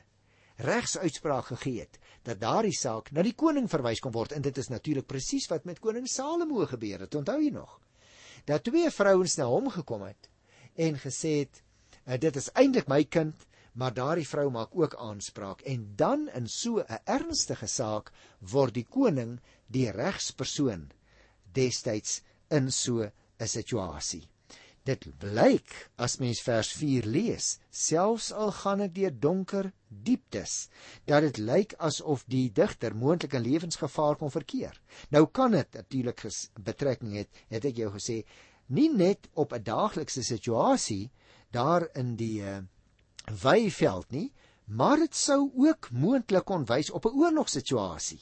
regsuitspraak 0.56 1.46
gegee 1.46 1.80
het, 1.80 1.98
dat 2.24 2.40
daardie 2.40 2.76
saak 2.76 3.12
na 3.12 3.24
die 3.26 3.34
koning 3.34 3.70
verwys 3.70 4.00
kon 4.00 4.14
word 4.14 4.32
en 4.32 4.42
dit 4.42 4.58
is 4.58 4.70
natuurlik 4.70 5.08
presies 5.08 5.48
wat 5.50 5.66
met 5.66 5.80
koning 5.80 6.08
Salomo 6.08 6.66
gebeur 6.66 7.00
het. 7.00 7.16
Onthou 7.16 7.42
jy 7.42 7.50
nog? 7.52 7.80
Dat 8.46 8.64
twee 8.64 8.90
vrouens 8.92 9.38
na 9.38 9.46
hom 9.46 9.70
gekom 9.70 10.02
het 10.02 10.30
en 10.76 10.98
gesê 11.00 11.40
het 11.44 11.62
uh, 12.08 12.18
dit 12.18 12.36
is 12.36 12.50
eintlik 12.54 12.88
my 12.88 13.04
kind, 13.04 13.36
maar 13.74 13.94
daardie 13.94 14.28
vrou 14.28 14.50
maak 14.54 14.76
ook 14.78 14.96
aanspraak 14.96 15.62
en 15.62 15.88
dan 15.96 16.28
in 16.38 16.48
so 16.48 16.80
'n 16.80 17.00
ernstige 17.06 17.68
saak 17.68 18.12
word 18.40 18.74
die 18.74 18.88
koning 18.90 19.40
die 19.68 19.90
regspersoon 19.92 20.92
destyds 21.54 22.22
in 22.50 22.72
so 22.72 23.10
'n 23.40 23.48
situasie. 23.48 24.28
Dit 24.84 25.06
blyk 25.20 25.90
as 25.96 26.18
mens 26.20 26.42
vers 26.42 26.72
4 26.76 27.06
lees, 27.08 27.60
selfs 27.72 28.32
al 28.32 28.52
gaan 28.52 28.82
ek 28.82 28.96
deur 28.96 29.14
donker 29.26 29.72
dieptes, 29.88 30.68
dat 31.06 31.24
dit 31.24 31.38
lyk 31.38 31.76
asof 31.80 32.26
die 32.28 32.50
digter 32.52 32.96
moontlik 32.96 33.34
in 33.34 33.46
lewensgevaar 33.46 34.20
kon 34.20 34.34
verkeer. 34.34 34.82
Nou 35.10 35.26
kan 35.26 35.56
dit 35.56 35.80
natuurlik 35.80 36.26
betrekking 36.60 37.16
het, 37.16 37.30
het 37.48 37.66
ek 37.66 37.80
jou 37.80 37.94
gesê, 37.96 38.26
nie 38.68 38.90
net 38.90 39.30
op 39.34 39.54
'n 39.54 39.64
daaglikse 39.64 40.24
situasie 40.24 41.12
daar 41.52 41.88
in 41.96 42.16
die 42.16 42.42
uh, 42.42 42.60
weiveld 43.32 44.12
nie, 44.12 44.32
maar 44.66 44.98
dit 44.98 45.16
sou 45.16 45.52
ook 45.56 45.90
moontlik 45.92 46.46
kon 46.46 46.66
wys 46.66 46.92
op 46.92 47.06
'n 47.06 47.18
oorlogsituasie. 47.20 48.22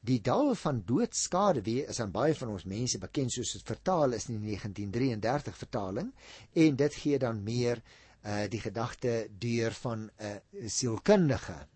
Die 0.00 0.20
dal 0.20 0.54
van 0.54 0.82
doodskade 0.84 1.62
wie 1.62 1.84
is 1.86 2.00
aan 2.00 2.10
baie 2.10 2.34
van 2.34 2.48
ons 2.48 2.64
mense 2.64 2.98
bekend 2.98 3.32
soos 3.32 3.52
dit 3.52 3.62
vertaal 3.62 4.12
is 4.12 4.28
in 4.28 4.40
die 4.40 4.56
1933 4.56 5.56
vertaling 5.56 6.12
en 6.52 6.76
dit 6.76 6.94
gee 6.94 7.18
dan 7.18 7.42
meer 7.42 7.82
uh 8.24 8.44
die 8.48 8.60
gedagte 8.60 9.28
deur 9.38 9.72
van 9.72 10.10
'n 10.18 10.26
uh, 10.26 10.68
sielkundige 10.68 11.66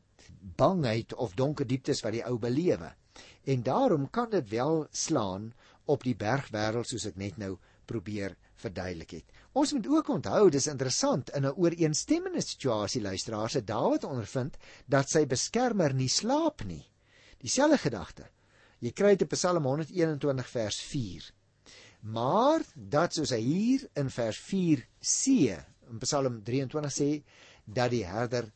bangheid 0.41 1.15
of 1.15 1.35
donker 1.35 1.67
dieptes 1.67 2.01
wat 2.01 2.13
die 2.13 2.25
ou 2.25 2.39
belewe. 2.39 2.93
En 3.45 3.63
daarom 3.63 4.11
kan 4.11 4.31
dit 4.31 4.49
wel 4.49 4.87
slaan 4.91 5.53
op 5.85 6.03
die 6.03 6.17
bergwêreld 6.17 6.87
soos 6.87 7.07
ek 7.07 7.17
net 7.17 7.37
nou 7.37 7.57
probeer 7.85 8.37
verduidelik 8.63 9.11
het. 9.11 9.25
Ons 9.53 9.73
moet 9.73 9.87
ook 9.87 10.09
onthou 10.09 10.51
dis 10.51 10.67
interessant 10.67 11.31
in 11.31 11.47
'n 11.47 11.57
ooreenstemmende 11.57 12.41
situasie 12.41 13.03
luisteraars 13.03 13.55
het 13.55 13.67
Dawid 13.67 14.05
ondervind 14.05 14.57
dat 14.87 15.11
sy 15.11 15.27
beskermer 15.27 15.95
nie 15.95 16.09
slaap 16.09 16.65
nie. 16.65 16.85
Dieselfde 17.39 17.79
gedagte. 17.79 18.29
Jy 18.79 18.93
kry 18.93 19.17
dit 19.17 19.23
in 19.23 19.29
Psalm 19.29 19.65
121 19.65 20.49
vers 20.49 20.81
4. 20.81 21.33
Maar 22.01 22.63
dat 22.75 23.15
soos 23.15 23.31
hy 23.31 23.41
hier 23.41 23.89
in 23.95 24.11
vers 24.11 24.39
4c 24.39 25.27
in 25.91 25.99
Psalm 25.99 26.43
23 26.45 26.93
sê 26.93 27.23
dat 27.65 27.91
die 27.91 28.05
herder 28.05 28.53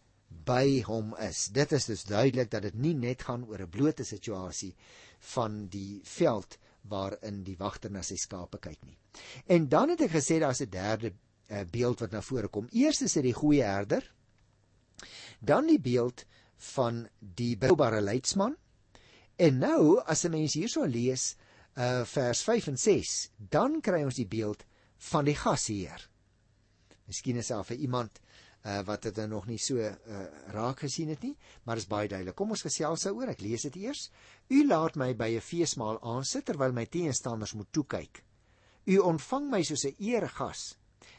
by 0.47 0.83
hom 0.87 1.15
is. 1.21 1.49
Dit 1.53 1.73
is 1.73 1.87
dus 1.91 2.05
duidelik 2.05 2.51
dat 2.51 2.63
dit 2.63 2.75
nie 2.75 2.95
net 2.95 3.23
gaan 3.23 3.45
oor 3.49 3.63
'n 3.63 3.69
blote 3.69 4.05
situasie 4.05 4.75
van 5.35 5.67
die 5.69 6.01
veld 6.05 6.59
waarin 6.89 7.43
die 7.45 7.57
wagter 7.59 7.91
na 7.91 8.03
sy 8.03 8.17
skape 8.17 8.59
kyk 8.59 8.81
nie. 8.85 8.97
En 9.47 9.69
dan 9.69 9.95
het 9.95 10.01
ek 10.01 10.17
gesê 10.17 10.39
daar's 10.41 10.63
'n 10.63 10.71
derde 10.71 11.13
uh, 11.13 11.63
beeld 11.71 12.01
wat 12.01 12.13
na 12.13 12.23
vore 12.23 12.49
kom. 12.49 12.69
Eers 12.73 13.03
is 13.03 13.13
dit 13.13 13.23
die 13.23 13.37
goeie 13.37 13.63
herder. 13.63 14.03
Dan 15.41 15.67
die 15.67 15.81
beeld 15.81 16.25
van 16.75 17.09
die 17.19 17.57
betroubare 17.57 18.01
leidsman. 18.01 18.57
En 19.37 19.59
nou 19.59 20.01
as 20.07 20.25
'n 20.25 20.31
mens 20.31 20.55
hierso 20.55 20.85
lees 20.85 21.37
uh 21.75 22.05
vers 22.05 22.43
5 22.43 22.67
en 22.67 22.77
6, 22.77 23.31
dan 23.37 23.81
kry 23.81 24.03
ons 24.05 24.15
die 24.15 24.27
beeld 24.27 24.65
van 25.11 25.25
die 25.25 25.35
gasheer. 25.35 26.09
Miskien 27.07 27.37
is 27.37 27.49
daar 27.49 27.65
vir 27.65 27.77
iemand 27.77 28.21
uh 28.63 28.83
wat 28.87 29.03
dit 29.03 29.17
nog 29.27 29.47
nie 29.47 29.59
so 29.59 29.79
uh 29.79 30.27
raak 30.55 30.85
gesien 30.85 31.09
het 31.09 31.23
nie, 31.23 31.37
maar 31.65 31.77
is 31.77 31.89
baie 31.91 32.09
duidelik. 32.09 32.37
Kom 32.37 32.51
ons 32.51 32.63
gesels 32.63 33.03
daaroor. 33.03 33.33
Ek 33.35 33.41
lees 33.43 33.63
dit 33.67 33.77
eers. 33.77 34.11
U 34.51 34.67
laat 34.67 34.97
my 34.97 35.15
by 35.15 35.35
'n 35.37 35.41
feesmaal 35.41 35.99
aansit 36.03 36.45
terwyl 36.45 36.73
my 36.73 36.87
teenstanders 36.87 37.55
moet 37.55 37.73
toe 37.73 37.85
kyk. 37.85 38.25
U 38.87 38.99
ontvang 38.99 39.51
my 39.51 39.63
soos 39.63 39.85
'n 39.87 39.97
eregas. 39.99 40.77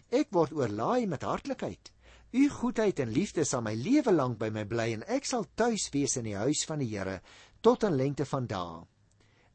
Ek 0.10 0.32
word 0.32 0.54
oorlaai 0.54 1.08
met 1.08 1.24
hartlikheid. 1.24 1.92
U 2.34 2.50
goedheid 2.50 3.00
en 3.00 3.12
liefde 3.14 3.44
sal 3.46 3.62
my 3.62 3.74
lewe 3.76 4.12
lank 4.12 4.40
by 4.40 4.50
my 4.50 4.64
bly 4.66 4.94
en 4.94 5.04
ek 5.04 5.26
sal 5.26 5.46
tuis 5.56 5.90
wees 5.94 6.18
in 6.18 6.24
die 6.24 6.38
huis 6.38 6.66
van 6.66 6.80
die 6.80 6.90
Here 6.90 7.22
tot 7.62 7.84
aan 7.84 7.96
lengte 7.96 8.26
van 8.26 8.48
dae. 8.48 8.86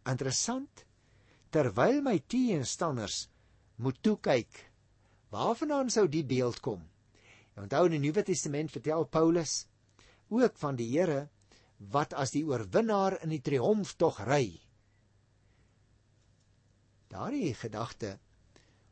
Interessant. 0.06 0.84
Terwyl 1.50 2.02
my 2.02 2.18
teenstanders 2.18 3.28
moet 3.76 4.02
toe 4.02 4.16
kyk, 4.20 4.70
waarvandaan 5.30 5.90
sou 5.90 6.06
die 6.08 6.24
beeld 6.24 6.60
kom? 6.60 6.82
Onthou 7.58 7.84
in 7.88 7.96
die 7.96 8.04
Nuwe 8.06 8.22
Testament 8.22 8.70
vertel 8.70 9.04
Paulus 9.04 9.66
ook 10.28 10.56
van 10.58 10.76
die 10.78 10.88
Here 10.92 11.28
wat 11.94 12.14
as 12.14 12.34
die 12.34 12.44
oorwinnaar 12.46 13.20
in 13.22 13.30
die 13.34 13.42
triomftog 13.42 14.22
ry 14.26 14.60
Daardie 17.08 17.54
gedagte 17.54 18.18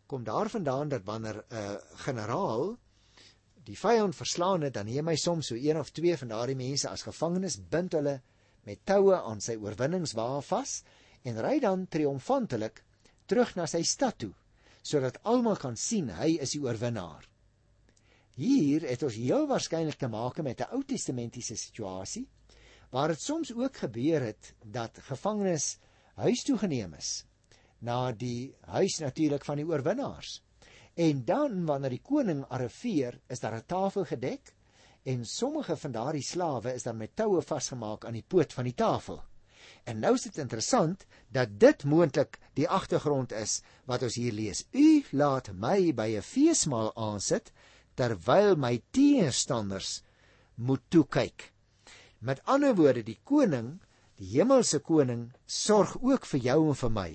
kom 0.06 0.25
daarvandaan 0.25 0.88
dat 0.88 1.04
wanneer 1.04 1.44
'n 1.50 1.54
uh, 1.56 1.76
generaal 2.06 2.76
die 3.66 3.78
vyand 3.78 4.14
verslaan 4.16 4.62
het, 4.62 4.75
dan 4.75 4.87
neem 4.87 5.08
hy 5.08 5.16
soms 5.16 5.46
so 5.50 5.54
een 5.54 5.78
of 5.78 5.90
twee 5.90 6.16
van 6.16 6.28
daardie 6.28 6.56
mense 6.56 6.88
as 6.88 7.02
gevangenes, 7.02 7.58
bind 7.70 7.92
hulle 7.92 8.20
met 8.62 8.85
toue 8.85 9.16
aan 9.18 9.40
sy 9.40 9.56
oorwinningswa 9.56 10.40
vas 10.40 10.82
en 11.23 11.40
ry 11.42 11.58
dan 11.61 11.88
triomfantelik 11.88 12.85
terug 13.26 13.54
na 13.56 13.66
sy 13.66 13.82
stad 13.82 14.18
toe 14.18 14.32
sodat 14.82 15.18
almal 15.23 15.56
kan 15.56 15.76
sien 15.76 16.12
hy 16.14 16.37
is 16.38 16.52
die 16.54 16.62
oorwinnaar. 16.62 17.26
Hier 18.37 18.85
het 18.85 19.00
ons 19.02 19.14
heel 19.16 19.47
waarskynlik 19.49 19.97
te 19.97 20.09
maak 20.12 20.43
met 20.45 20.61
'n 20.61 20.73
Ou 20.76 20.83
Testamentiese 20.85 21.57
situasie 21.57 22.28
waar 22.90 23.09
dit 23.09 23.21
soms 23.21 23.52
ook 23.55 23.76
gebeur 23.76 24.21
het 24.21 24.55
dat 24.62 24.99
gevangenes 25.09 25.78
huis 26.14 26.43
toe 26.45 26.59
geneem 26.59 26.95
is 26.95 27.25
na 27.78 28.12
die 28.12 28.55
huis 28.61 28.99
natuurlik 28.99 29.45
van 29.45 29.57
die 29.57 29.66
oorwinnaars. 29.66 30.43
En 30.95 31.25
dan 31.25 31.64
wanneer 31.66 31.90
die 31.90 32.02
koning 32.02 32.45
arriveer, 32.49 33.21
is 33.28 33.40
daar 33.40 33.57
'n 33.57 33.66
tafel 33.66 34.05
gedek 34.05 34.55
en 35.02 35.25
sommige 35.25 35.76
van 35.76 35.93
daardie 35.93 36.23
slawe 36.23 36.75
is 36.75 36.83
dan 36.83 36.97
met 36.97 37.16
toue 37.16 37.43
vasgemaak 37.43 38.05
aan 38.05 38.12
die 38.12 38.25
poot 38.28 38.52
van 38.52 38.64
die 38.64 38.75
tafel. 38.75 39.23
En 39.85 39.99
nou 39.99 40.14
is 40.14 40.23
dit 40.23 40.38
interessant 40.38 41.07
dat 41.28 41.61
dit 41.61 41.85
moontlik 41.85 42.38
die 42.55 42.69
agtergrond 42.69 43.33
is 43.33 43.62
wat 43.85 44.02
ons 44.02 44.14
hier 44.14 44.33
lees. 44.33 44.66
U 44.73 45.05
laat 45.11 45.52
my 45.52 45.95
by 45.95 46.16
'n 46.16 46.23
feesmaal 46.23 46.97
aansit 46.97 47.52
terwyl 47.96 48.56
my 48.60 48.76
teenstanders 48.92 50.02
moet 50.56 50.82
toe 50.88 51.04
kyk. 51.04 51.50
Met 52.20 52.42
ander 52.44 52.74
woorde, 52.76 53.02
die 53.02 53.20
koning, 53.24 53.78
die 54.16 54.36
hemelse 54.36 54.80
koning, 54.84 55.30
sorg 55.46 55.96
ook 56.00 56.26
vir 56.26 56.44
jou 56.50 56.60
en 56.70 56.78
vir 56.82 56.92
my 56.92 57.10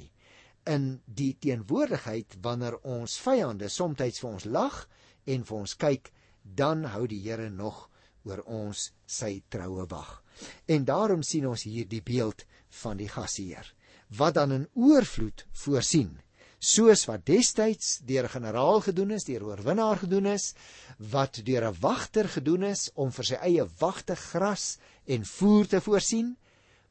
in 0.70 1.02
die 1.06 1.34
teenwoordigheid 1.42 2.38
wanneer 2.46 2.78
ons 2.86 3.18
vyande 3.18 3.70
soms 3.70 3.98
vir 3.98 4.30
ons 4.30 4.46
lag 4.46 4.88
en 5.26 5.44
vir 5.44 5.58
ons 5.58 5.74
kyk, 5.76 6.12
dan 6.44 6.86
hou 6.94 7.08
die 7.08 7.22
Here 7.22 7.50
nog 7.50 7.90
oor 8.26 8.42
ons 8.46 8.92
sy 9.06 9.42
troue 9.50 9.88
wag. 9.90 10.22
En 10.68 10.86
daarom 10.86 11.24
sien 11.24 11.48
ons 11.48 11.64
hier 11.64 11.88
die 11.88 12.02
beeld 12.02 12.46
van 12.84 12.98
die 12.98 13.10
gasheer 13.10 13.74
wat 14.18 14.36
dan 14.36 14.52
in 14.52 14.68
oorvloed 14.76 15.46
voorsien 15.54 16.20
soos 16.62 17.08
wat 17.10 17.26
destyds 17.26 18.00
deur 18.06 18.28
'n 18.30 18.36
generaal 18.38 18.82
gedoen 18.86 19.12
is, 19.12 19.26
deur 19.26 19.42
'n 19.42 19.50
oorwinnaar 19.50 19.98
gedoen 19.98 20.26
is, 20.26 20.54
wat 20.98 21.42
deur 21.44 21.66
'n 21.66 21.80
wagter 21.82 22.30
gedoen 22.30 22.64
is 22.64 22.92
om 22.94 23.12
vir 23.12 23.26
sy 23.26 23.38
eie 23.42 23.66
wagte 23.80 24.16
gras 24.16 24.78
en 25.08 25.26
voer 25.26 25.68
te 25.68 25.82
voorsien, 25.82 26.38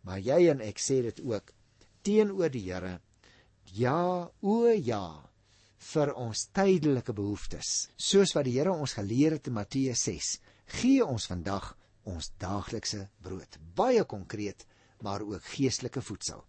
maar 0.03 0.19
jy 0.19 0.51
en 0.51 0.61
ek 0.61 0.79
sê 0.79 1.03
dit 1.03 1.21
ook 1.21 1.53
teenoor 2.03 2.51
die 2.51 2.73
Here 2.73 3.01
Ja, 3.73 4.29
o 4.43 4.67
ja, 4.67 5.31
vir 5.93 6.15
ons 6.15 6.49
tydelike 6.53 7.13
behoeftes. 7.13 7.91
Soos 7.97 8.35
wat 8.35 8.45
die 8.45 8.57
Here 8.59 8.73
ons 8.73 8.97
geleer 8.99 9.37
het 9.37 9.47
in 9.47 9.55
Matteus 9.55 10.03
6, 10.03 10.41
gee 10.81 11.05
ons 11.05 11.27
vandag 11.31 11.77
ons 12.05 12.33
daaglikse 12.43 13.09
brood. 13.23 13.59
Baie 13.77 14.05
konkreet, 14.05 14.67
maar 15.03 15.23
ook 15.23 15.45
geestelike 15.45 16.03
voedsel. 16.03 16.45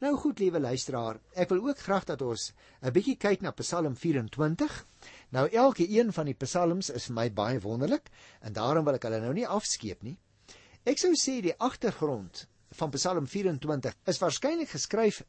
Nou 0.00 0.16
goed, 0.16 0.38
liewe 0.38 0.60
luisteraar, 0.60 1.20
ek 1.34 1.48
wil 1.48 1.64
ook 1.68 1.78
graag 1.78 2.04
dat 2.04 2.22
ons 2.22 2.52
'n 2.82 2.92
bietjie 2.92 3.16
kyk 3.16 3.40
na 3.40 3.50
Psalm 3.50 3.96
24. 3.96 4.86
Nou 5.30 5.48
elke 5.48 5.88
een 5.88 6.12
van 6.12 6.24
die 6.24 6.34
psalms 6.34 6.90
is 6.90 7.06
vir 7.06 7.14
my 7.14 7.32
baie 7.32 7.60
wonderlik 7.60 8.10
en 8.40 8.52
daarom 8.52 8.84
wil 8.84 8.94
ek 8.94 9.02
hulle 9.02 9.20
nou 9.20 9.32
nie 9.32 9.46
afskeep 9.46 10.02
nie. 10.02 10.18
Ek 10.84 10.98
sou 10.98 11.12
sê 11.18 11.40
die 11.42 11.58
agtergrond 11.58 12.46
van 12.70 12.90
Psalm 12.90 13.26
24 13.26 13.94
is 14.06 14.18
waarskynlik 14.18 14.68
geskryf 14.68 15.22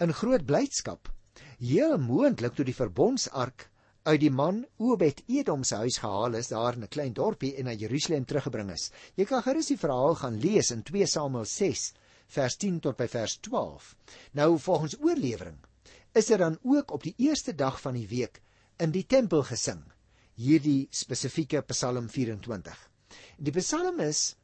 in 0.00 0.12
groot 0.12 0.44
blydskap. 0.46 1.08
Heel 1.58 1.98
moontlik 1.98 2.54
toe 2.54 2.64
die 2.64 2.76
verbondsark 2.76 3.70
uit 4.08 4.20
die 4.22 4.32
man 4.32 4.62
Obed 4.80 5.22
Edom 5.28 5.64
se 5.68 5.76
huis 5.82 5.98
gehaal 6.00 6.38
is 6.38 6.48
daar 6.48 6.76
in 6.76 6.84
'n 6.84 6.88
klein 6.88 7.12
dorpie 7.12 7.54
en 7.56 7.64
na 7.64 7.72
Jerusalem 7.72 8.24
teruggebring 8.24 8.70
is. 8.70 8.90
Jy 9.16 9.24
kan 9.24 9.42
gerus 9.42 9.66
die 9.66 9.76
verhaal 9.76 10.14
gaan 10.14 10.40
lees 10.40 10.70
in 10.70 10.82
2 10.82 11.06
Samuel 11.06 11.44
6 11.44 11.92
vers 12.34 12.56
10 12.56 12.80
tot 12.84 12.98
by 12.98 13.06
vers 13.08 13.38
12. 13.46 13.94
Nou 14.38 14.58
volgens 14.58 14.98
oorlewering 15.00 15.58
is 16.12 16.26
dit 16.26 16.38
dan 16.38 16.58
ook 16.62 16.92
op 16.92 17.02
die 17.02 17.14
eerste 17.16 17.54
dag 17.54 17.80
van 17.80 17.94
die 17.94 18.08
week 18.08 18.42
in 18.76 18.92
die 18.94 19.06
tempel 19.06 19.42
gesing 19.42 19.82
hierdie 20.38 20.86
spesifieke 20.90 21.62
Psalm 21.72 22.08
24. 22.08 22.76
Die 23.38 23.52
Psalm 23.58 24.00
is 24.00 24.36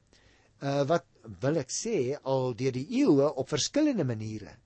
uh, 0.60 0.82
wat 0.88 1.06
wil 1.40 1.60
ek 1.62 1.72
sê 1.72 2.16
al 2.22 2.54
deur 2.58 2.74
die 2.74 2.88
eeue 3.00 3.30
op 3.30 3.52
verskillende 3.52 4.04
maniere 4.04 4.56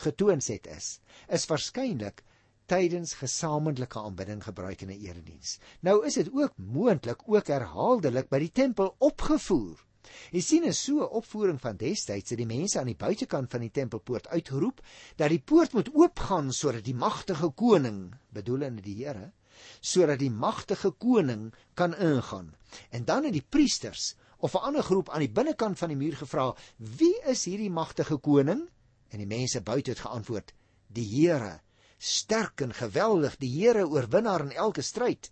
getoons 0.00 0.48
het 0.48 0.68
is 0.72 0.86
is 1.28 1.44
waarskynlik 1.50 2.22
tydens 2.70 3.12
gesamentlike 3.20 4.00
aanbidding 4.00 4.40
gebruik 4.44 4.82
in 4.82 4.90
'n 4.90 5.04
erediens. 5.04 5.58
Nou 5.80 6.06
is 6.06 6.14
dit 6.14 6.30
ook 6.32 6.52
moontlik 6.56 7.28
ook 7.28 7.46
herhaaldelik 7.46 8.28
by 8.28 8.38
die 8.38 8.52
tempel 8.52 8.94
opgevoer. 8.98 9.84
Jy 10.32 10.40
sien 10.40 10.64
'n 10.64 10.72
so 10.72 11.04
opvoering 11.18 11.60
van 11.60 11.76
destyds 11.76 12.30
het 12.30 12.38
die 12.38 12.46
mense 12.46 12.78
aan 12.78 12.90
die 12.90 12.96
buitekant 12.96 13.50
van 13.50 13.60
die 13.60 13.70
tempelpoort 13.70 14.28
uitgeroep 14.28 14.80
dat 15.16 15.28
die 15.28 15.40
poort 15.40 15.72
moet 15.72 15.90
oopgaan 15.94 16.52
sodat 16.52 16.84
die 16.84 16.94
magtige 16.94 17.50
koning, 17.50 18.14
bedoelende 18.30 18.82
die 18.82 19.04
Here, 19.04 19.32
sodat 19.80 20.18
die 20.18 20.30
magtige 20.30 20.90
koning 20.90 21.54
kan 21.74 21.94
ingaan. 21.94 22.54
En 22.90 23.04
dan 23.04 23.24
het 23.24 23.32
die 23.32 23.46
priesters 23.48 24.14
of 24.38 24.54
'n 24.54 24.64
ander 24.68 24.82
groep 24.82 25.10
aan 25.10 25.20
die 25.20 25.30
binnekant 25.30 25.78
van 25.78 25.88
die 25.88 25.96
muur 25.96 26.16
gevra: 26.16 26.54
"Wie 26.76 27.22
is 27.26 27.44
hierdie 27.44 27.70
magtige 27.70 28.16
koning?" 28.16 28.68
En 29.08 29.18
die 29.18 29.26
mense 29.26 29.60
buite 29.60 29.90
het 29.90 30.00
geantwoord: 30.00 30.52
Die 30.86 31.06
Here, 31.06 31.60
sterk 31.98 32.60
en 32.60 32.74
geweldig, 32.74 33.36
die 33.36 33.50
Here 33.50 33.86
oorwinnaar 33.86 34.40
in 34.40 34.52
elke 34.52 34.82
stryd. 34.82 35.30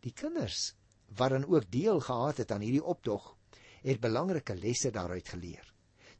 Die 0.00 0.12
kinders 0.12 0.74
wat 1.16 1.30
dan 1.30 1.46
ook 1.46 1.70
deel 1.70 2.00
gehad 2.00 2.36
het 2.36 2.52
aan 2.52 2.60
hierdie 2.60 2.84
optog, 2.84 3.33
het 3.84 4.00
belangrike 4.00 4.56
lesse 4.56 4.90
daaruit 4.90 5.28
geleer. 5.28 5.64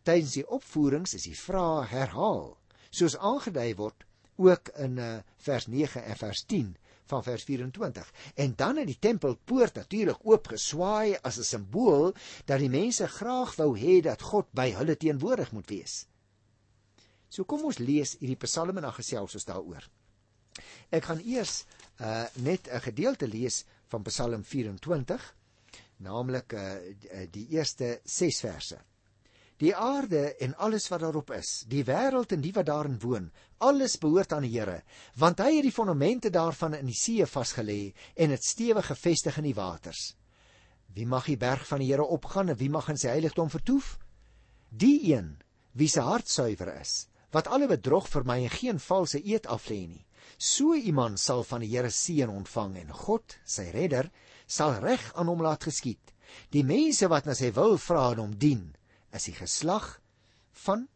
Tydens 0.04 0.36
die 0.36 0.46
opvoerings 0.52 1.14
is 1.16 1.24
die 1.28 1.38
vrae 1.38 1.86
herhaal, 1.88 2.56
soos 2.90 3.16
aangedui 3.16 3.72
word 3.78 4.04
ook 4.36 4.68
in 4.82 4.98
uh, 4.98 5.18
vers 5.46 5.66
9 5.70 6.02
en 6.04 6.16
vers 6.20 6.42
10 6.50 6.72
van 7.06 7.22
vers 7.22 7.44
24. 7.44 8.12
En 8.34 8.54
dan 8.56 8.76
het 8.76 8.86
die 8.86 8.98
tempelpoort 8.98 9.74
natuurlik 9.74 10.18
oopgeswaai 10.22 11.16
as 11.22 11.38
'n 11.38 11.42
simbool 11.42 12.14
dat 12.44 12.58
die 12.58 12.70
mense 12.70 13.06
graag 13.08 13.54
wou 13.56 13.78
hê 13.78 14.00
dat 14.00 14.22
God 14.22 14.46
by 14.52 14.70
hulle 14.72 14.96
teenwoordig 14.96 15.52
moet 15.52 15.68
wees. 15.68 16.06
So 17.28 17.44
kom 17.44 17.64
ons 17.64 17.78
lees 17.78 18.16
hierdie 18.18 18.42
psalme 18.46 18.76
en 18.76 18.82
dan 18.88 18.92
gesels 18.92 19.34
ons 19.34 19.44
daaroor. 19.44 19.88
Ek 20.90 21.04
gaan 21.04 21.20
eers 21.24 21.64
uh 22.00 22.26
net 22.34 22.68
'n 22.68 22.80
gedeelte 22.80 23.28
lees 23.28 23.64
van 23.88 24.02
Psalm 24.02 24.44
24, 24.44 25.34
naamlik 26.02 26.52
uh 26.52 26.64
die 27.30 27.46
eerste 27.54 28.00
6 28.04 28.40
verse. 28.40 28.80
Die 29.62 29.74
aarde 29.76 30.34
en 30.42 30.56
alles 30.58 30.88
wat 30.90 31.04
daarop 31.04 31.30
is, 31.30 31.62
die 31.70 31.84
wêreld 31.86 32.32
en 32.34 32.42
die 32.42 32.52
wat 32.52 32.66
daarin 32.66 32.98
woon, 33.00 33.30
alles 33.62 33.94
behoort 34.02 34.32
aan 34.34 34.42
die 34.42 34.56
Here, 34.56 34.80
want 35.14 35.38
hy 35.38 35.52
het 35.56 35.68
die 35.68 35.72
fondamente 35.72 36.30
daarvan 36.30 36.74
in 36.74 36.90
die 36.90 36.98
see 36.98 37.26
vasgelê 37.26 37.94
en 38.16 38.34
dit 38.34 38.44
stewig 38.44 38.90
gevestig 38.90 39.38
in 39.38 39.46
die 39.46 39.54
waters. 39.54 40.16
Wie 40.94 41.06
mag 41.06 41.30
die 41.30 41.38
berg 41.38 41.66
van 41.66 41.80
die 41.82 41.92
Here 41.92 42.04
opgaan 42.04 42.50
en 42.50 42.58
wie 42.58 42.70
mag 42.70 42.90
in 42.90 42.98
sy 42.98 43.14
heiligdom 43.14 43.50
vertoef? 43.50 43.96
Die 44.70 45.14
een 45.14 45.36
wie 45.74 45.88
se 45.90 46.02
hart 46.02 46.28
suiwer 46.30 46.70
is 46.80 47.04
wat 47.34 47.48
alle 47.50 47.66
bedrog 47.66 48.06
vir 48.06 48.26
my 48.26 48.36
en 48.44 48.52
geen 48.52 48.78
valse 48.78 49.18
eed 49.18 49.48
aflê 49.50 49.80
nie. 49.88 50.04
So 50.38 50.74
iemand 50.74 51.18
sal 51.18 51.42
van 51.46 51.64
die 51.64 51.70
Here 51.72 51.90
seën 51.90 52.30
ontvang 52.30 52.76
en 52.84 52.92
God, 52.94 53.38
sy 53.44 53.70
redder, 53.74 54.10
sal 54.54 54.76
reg 54.82 55.04
aan 55.18 55.30
hom 55.30 55.42
laat 55.42 55.66
geskied. 55.66 56.12
Die 56.54 56.64
mense 56.66 57.08
wat 57.10 57.26
na 57.26 57.34
sy 57.38 57.50
wil 57.56 57.76
vra 57.82 58.10
en 58.12 58.22
hom 58.22 58.34
dien, 58.38 58.66
is 59.14 59.28
die 59.28 59.36
geslag 59.36 59.96
van 60.64 60.86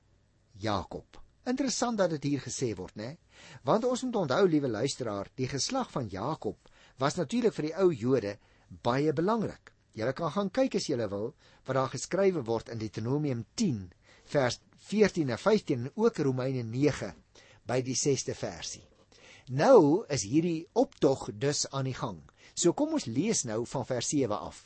Jakob. 0.62 1.18
Interessant 1.48 1.98
dat 1.98 2.12
dit 2.16 2.32
hier 2.32 2.42
gesê 2.44 2.74
word, 2.76 2.94
né? 2.98 3.16
Want 3.64 3.86
ons 3.88 4.02
moet 4.04 4.16
onthou, 4.24 4.44
liewe 4.50 4.68
luisteraar, 4.68 5.30
die 5.38 5.48
geslag 5.48 5.90
van 5.94 6.10
Jakob 6.12 6.70
was 6.98 7.16
natuurlik 7.16 7.54
vir 7.54 7.68
die 7.68 7.76
ou 7.78 7.92
Jode 7.94 8.34
baie 8.84 9.12
belangrik. 9.14 9.72
Julle 9.96 10.12
kan 10.14 10.32
gaan 10.34 10.50
kyk 10.54 10.76
as 10.78 10.88
julle 10.90 11.08
wil 11.10 11.30
wat 11.66 11.76
daar 11.78 11.92
geskrywe 11.92 12.42
word 12.46 12.68
in 12.74 12.82
Deuteronomium 12.82 13.44
10 13.58 13.86
vers 14.28 14.58
14 14.90 15.30
en 15.30 15.40
15 15.40 15.86
en 15.86 15.90
ook 15.94 16.20
Romeine 16.26 16.62
9 16.62 17.12
by 17.68 17.80
die 17.86 17.96
6ste 17.96 18.36
versie. 18.36 18.84
Nou 19.48 20.04
is 20.12 20.26
hierdie 20.28 20.66
optog 20.76 21.28
dus 21.32 21.64
aan 21.72 21.88
die 21.88 21.96
gang. 21.96 22.20
So 22.58 22.74
kom 22.74 22.96
ons 22.96 23.06
lees 23.06 23.44
nou 23.46 23.60
van 23.70 23.84
vers 23.86 24.08
7 24.10 24.34
af. 24.34 24.64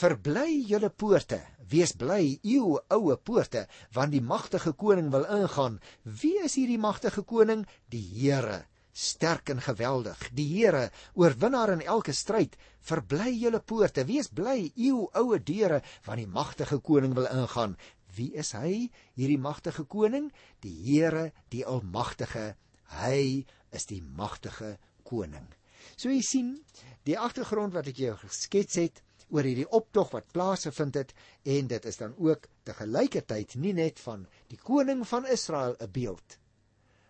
Verbly 0.00 0.62
julle 0.70 0.88
poorte, 1.02 1.38
wees 1.68 1.92
bly, 2.00 2.38
u 2.44 2.78
oue 2.96 3.16
poorte, 3.16 3.66
want 3.96 4.14
die 4.14 4.22
magtige 4.24 4.72
koning 4.72 5.10
wil 5.12 5.26
ingaan. 5.36 5.76
Wie 6.04 6.38
is 6.44 6.56
hierdie 6.56 6.80
magtige 6.80 7.24
koning? 7.28 7.66
Die 7.92 8.04
Here, 8.14 8.62
sterk 8.92 9.52
en 9.52 9.60
geweldig. 9.64 10.22
Die 10.38 10.46
Here, 10.54 10.86
oorwinnaar 11.20 11.74
in 11.74 11.84
elke 11.84 12.14
stryd. 12.16 12.56
Verbly 12.80 13.34
julle 13.34 13.60
poorte, 13.60 14.06
wees 14.08 14.32
bly, 14.32 14.72
u 14.76 15.08
oue 15.12 15.40
deure, 15.52 15.82
want 16.08 16.22
die 16.22 16.32
magtige 16.38 16.80
koning 16.80 17.16
wil 17.18 17.28
ingaan. 17.28 17.76
Wie 18.16 18.30
is 18.40 18.54
hy? 18.56 18.88
Hierdie 19.20 19.40
magtige 19.40 19.84
koning, 19.84 20.32
die 20.64 20.76
Here, 20.86 21.28
die 21.52 21.66
almagtige. 21.66 22.54
Hy 23.02 23.44
is 23.76 23.84
die 23.90 24.00
magtige 24.00 24.78
koning. 25.04 25.48
So 25.96 26.10
jy 26.10 26.22
sien, 26.22 26.64
die 27.04 27.18
agtergrond 27.18 27.74
wat 27.74 27.86
ek 27.86 27.96
jou 27.96 28.16
geskets 28.16 28.76
het 28.76 29.02
oor 29.28 29.44
hierdie 29.44 29.68
optog 29.76 30.10
wat 30.12 30.32
plaasgevind 30.32 30.94
het 30.94 31.14
en 31.44 31.68
dit 31.68 31.84
is 31.84 31.96
dan 32.00 32.14
ook 32.16 32.48
te 32.64 32.74
gelykertyd 32.74 33.54
nie 33.60 33.74
net 33.76 34.00
van 34.00 34.26
die 34.48 34.60
koning 34.60 35.04
van 35.06 35.26
Israel 35.26 35.76
'n 35.80 35.90
beeld 35.92 36.38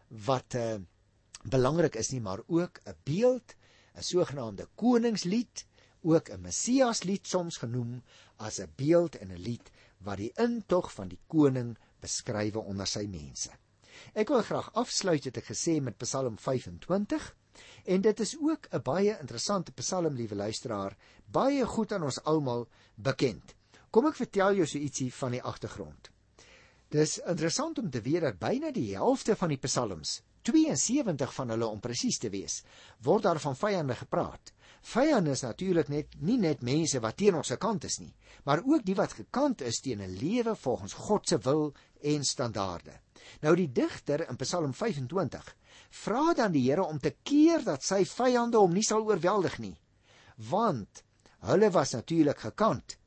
wat 0.08 0.54
uh, 0.54 0.78
belangrik 1.44 1.94
is 1.96 2.10
nie, 2.10 2.20
maar 2.20 2.40
ook 2.46 2.80
'n 2.84 2.96
beeld, 3.04 3.54
'n 3.94 4.02
sogenaamde 4.02 4.68
koningslied, 4.74 5.66
ook 6.02 6.30
'n 6.30 6.40
Messiaslied 6.40 7.26
soms 7.26 7.56
genoem 7.56 8.02
as 8.36 8.58
'n 8.58 8.72
beeld 8.76 9.16
en 9.16 9.32
'n 9.32 9.42
lied 9.48 9.70
wat 9.98 10.16
die 10.16 10.32
intog 10.34 10.92
van 10.92 11.08
die 11.08 11.20
koning 11.26 11.76
beskrywe 12.00 12.58
onder 12.58 12.86
sy 12.86 13.06
mense. 13.06 13.50
Ek 14.14 14.28
wil 14.28 14.42
graag 14.42 14.72
afsluit 14.74 15.24
het 15.24 15.36
ek 15.36 15.50
gesê 15.50 15.80
met 15.82 15.98
Psalm 15.98 16.38
25 16.38 17.34
en 17.84 18.00
dit 18.00 18.20
is 18.20 18.36
ook 18.40 18.68
'n 18.72 18.82
baie 18.82 19.18
interessante 19.20 19.72
Psalm, 19.72 20.14
liewe 20.14 20.34
luisteraar, 20.34 20.96
baie 21.26 21.66
goed 21.66 21.92
aan 21.92 22.02
ons 22.02 22.22
almal 22.24 22.68
bekend. 22.94 23.54
Kom 23.90 24.06
ek 24.06 24.16
vertel 24.16 24.54
jou 24.54 24.66
so 24.66 24.78
ietsie 24.78 25.12
van 25.14 25.30
die 25.30 25.42
agtergrond. 25.42 26.10
Dis 26.88 27.18
interessant 27.18 27.78
om 27.78 27.90
te 27.90 28.00
weet 28.00 28.20
dat 28.20 28.38
byna 28.38 28.70
die 28.72 28.94
helfte 28.94 29.36
van 29.36 29.48
die 29.48 29.60
psalms, 29.60 30.22
72 30.48 31.34
van 31.34 31.50
hulle 31.52 31.66
om 31.66 31.80
presies 31.84 32.18
te 32.18 32.30
wees, 32.32 32.62
word 33.04 33.26
daar 33.26 33.40
van 33.40 33.56
vyande 33.56 33.94
gepraat. 33.94 34.52
Vyande 34.88 35.34
is 35.36 35.42
natuurlik 35.44 35.90
net 35.92 36.14
nie 36.24 36.38
net 36.40 36.62
mense 36.64 37.00
wat 37.04 37.18
teen 37.20 37.36
ons 37.36 37.50
se 37.52 37.58
kant 37.60 37.84
is 37.84 37.98
nie, 38.00 38.14
maar 38.44 38.62
ook 38.64 38.86
die 38.86 38.96
wat 38.96 39.18
gekant 39.18 39.60
is 39.60 39.80
teen 39.84 40.00
'n 40.00 40.16
lewe 40.16 40.54
volgens 40.56 40.92
God 40.92 41.28
se 41.28 41.38
wil 41.38 41.74
en 42.02 42.24
standaarde. 42.24 43.00
Nou 43.42 43.54
die 43.56 43.72
digter 43.72 44.28
in 44.28 44.36
Psalm 44.36 44.72
25 44.72 45.54
vra 46.04 46.34
dan 46.36 46.52
die 46.52 46.64
Here 46.68 46.84
om 46.84 46.98
te 46.98 47.14
keer 47.22 47.64
dat 47.64 47.84
sy 47.86 48.04
vyande 48.04 48.58
hom 48.58 48.74
nie 48.74 48.84
sal 48.86 49.06
oorweldig 49.06 49.58
nie, 49.62 49.76
want 50.50 51.02
hulle 51.48 51.70
was 51.74 51.94
natuurlik 51.94 52.40
gekant 52.48 52.98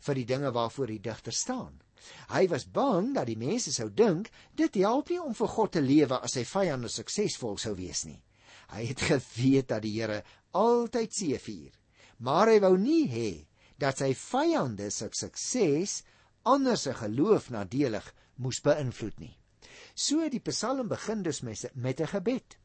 vir 0.00 0.18
die 0.20 0.26
dinge 0.28 0.50
waarvoor 0.54 0.92
die 0.92 1.02
digter 1.02 1.34
staan. 1.34 1.80
Hy 2.32 2.46
was 2.48 2.64
bang 2.64 3.12
dat 3.14 3.28
die 3.28 3.38
mense 3.38 3.72
sou 3.74 3.90
dink 3.90 4.30
dit 4.56 4.80
help 4.80 5.10
nie 5.10 5.20
om 5.20 5.34
vir 5.36 5.50
God 5.54 5.72
te 5.76 5.82
lewe 5.84 6.20
as 6.24 6.36
sy 6.38 6.46
vyande 6.48 6.88
suksesvol 6.88 7.58
sou 7.60 7.74
wees 7.76 8.04
nie. 8.08 8.20
Hy 8.72 8.86
het 8.92 9.04
geweet 9.10 9.68
dat 9.72 9.84
die 9.84 9.96
Here 9.98 10.22
altyd 10.56 11.14
seëvier, 11.14 11.74
maar 12.24 12.50
hy 12.50 12.60
wou 12.64 12.76
nie 12.78 13.04
hê 13.10 13.30
dat 13.80 14.00
sy 14.00 14.12
vyande 14.16 14.90
se 14.92 15.10
sukses 15.16 16.00
anders 16.44 16.86
se 16.86 16.94
geloof 16.96 17.50
nadelig 17.52 18.06
moes 18.40 18.60
beïnvloed 18.64 19.20
nie. 19.20 19.36
So 19.94 20.28
die 20.28 20.40
Psalm 20.40 20.88
begin 20.88 21.22
dus 21.22 21.40
met 21.40 22.00
'n 22.00 22.06
gebed. 22.06 22.58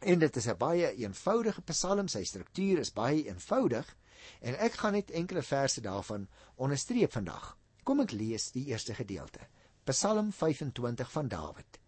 En 0.00 0.18
dit 0.18 0.36
is 0.36 0.46
'n 0.46 0.56
baie 0.56 0.94
eenvoudige 0.94 1.62
Psalm, 1.62 2.08
sy 2.08 2.24
struktuur 2.24 2.78
is 2.78 2.92
baie 2.92 3.26
eenvoudig 3.26 3.96
en 4.40 4.58
ek 4.58 4.72
gaan 4.72 4.92
net 4.92 5.10
enkele 5.10 5.42
verse 5.42 5.80
daarvan 5.80 6.28
onderstreep 6.56 7.12
vandag. 7.12 7.56
Kom 7.82 8.00
ek 8.00 8.10
lees 8.10 8.50
die 8.50 8.66
eerste 8.66 8.94
gedeelte. 8.94 9.40
Psalm 9.84 10.32
25 10.32 11.12
van 11.12 11.28
Dawid. 11.28 11.78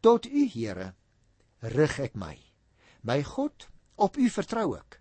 Tot 0.00 0.26
U, 0.26 0.48
Here, 0.48 0.94
rig 1.60 1.98
ek 1.98 2.14
my. 2.14 2.38
My 3.02 3.22
God, 3.22 3.68
op 3.96 4.16
U 4.16 4.28
vertrou 4.28 4.76
ek. 4.76 5.00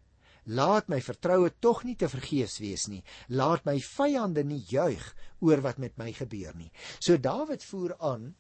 Laat 0.49 0.87
my 0.87 1.01
vertroue 1.01 1.51
tog 1.59 1.83
nie 1.83 1.95
te 1.95 2.09
vergeefs 2.09 2.57
wees 2.63 2.87
nie. 2.87 3.03
Laat 3.27 3.65
my 3.65 3.77
vyande 3.79 4.43
nie 4.43 4.63
juig 4.65 5.03
oor 5.45 5.61
wat 5.61 5.77
met 5.77 5.97
my 5.97 6.11
gebeur 6.15 6.55
nie. 6.55 6.71
So 6.99 7.17
Dawid 7.17 7.63
voer 7.63 7.93
aan 7.99 8.31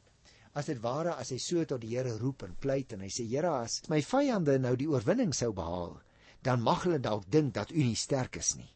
as 0.59 0.67
dit 0.67 0.79
ware 0.83 1.15
as 1.15 1.31
hy 1.31 1.39
so 1.39 1.63
tot 1.63 1.79
die 1.81 1.93
Here 1.95 2.17
roep 2.19 2.43
en 2.43 2.55
pleit 2.59 2.91
en 2.93 3.03
hy 3.05 3.09
sê 3.13 3.23
Here 3.29 3.51
as 3.61 3.79
my 3.91 4.01
vyande 4.03 4.57
nou 4.59 4.75
die 4.79 4.89
oorwinning 4.91 5.31
sou 5.35 5.53
behaal, 5.55 5.95
dan 6.43 6.63
mag 6.63 6.83
hulle 6.83 6.99
dalk 6.99 7.29
dink 7.31 7.53
dat 7.55 7.71
U 7.71 7.79
nie 7.79 7.95
sterk 7.99 8.39
is 8.41 8.55
nie. 8.59 8.67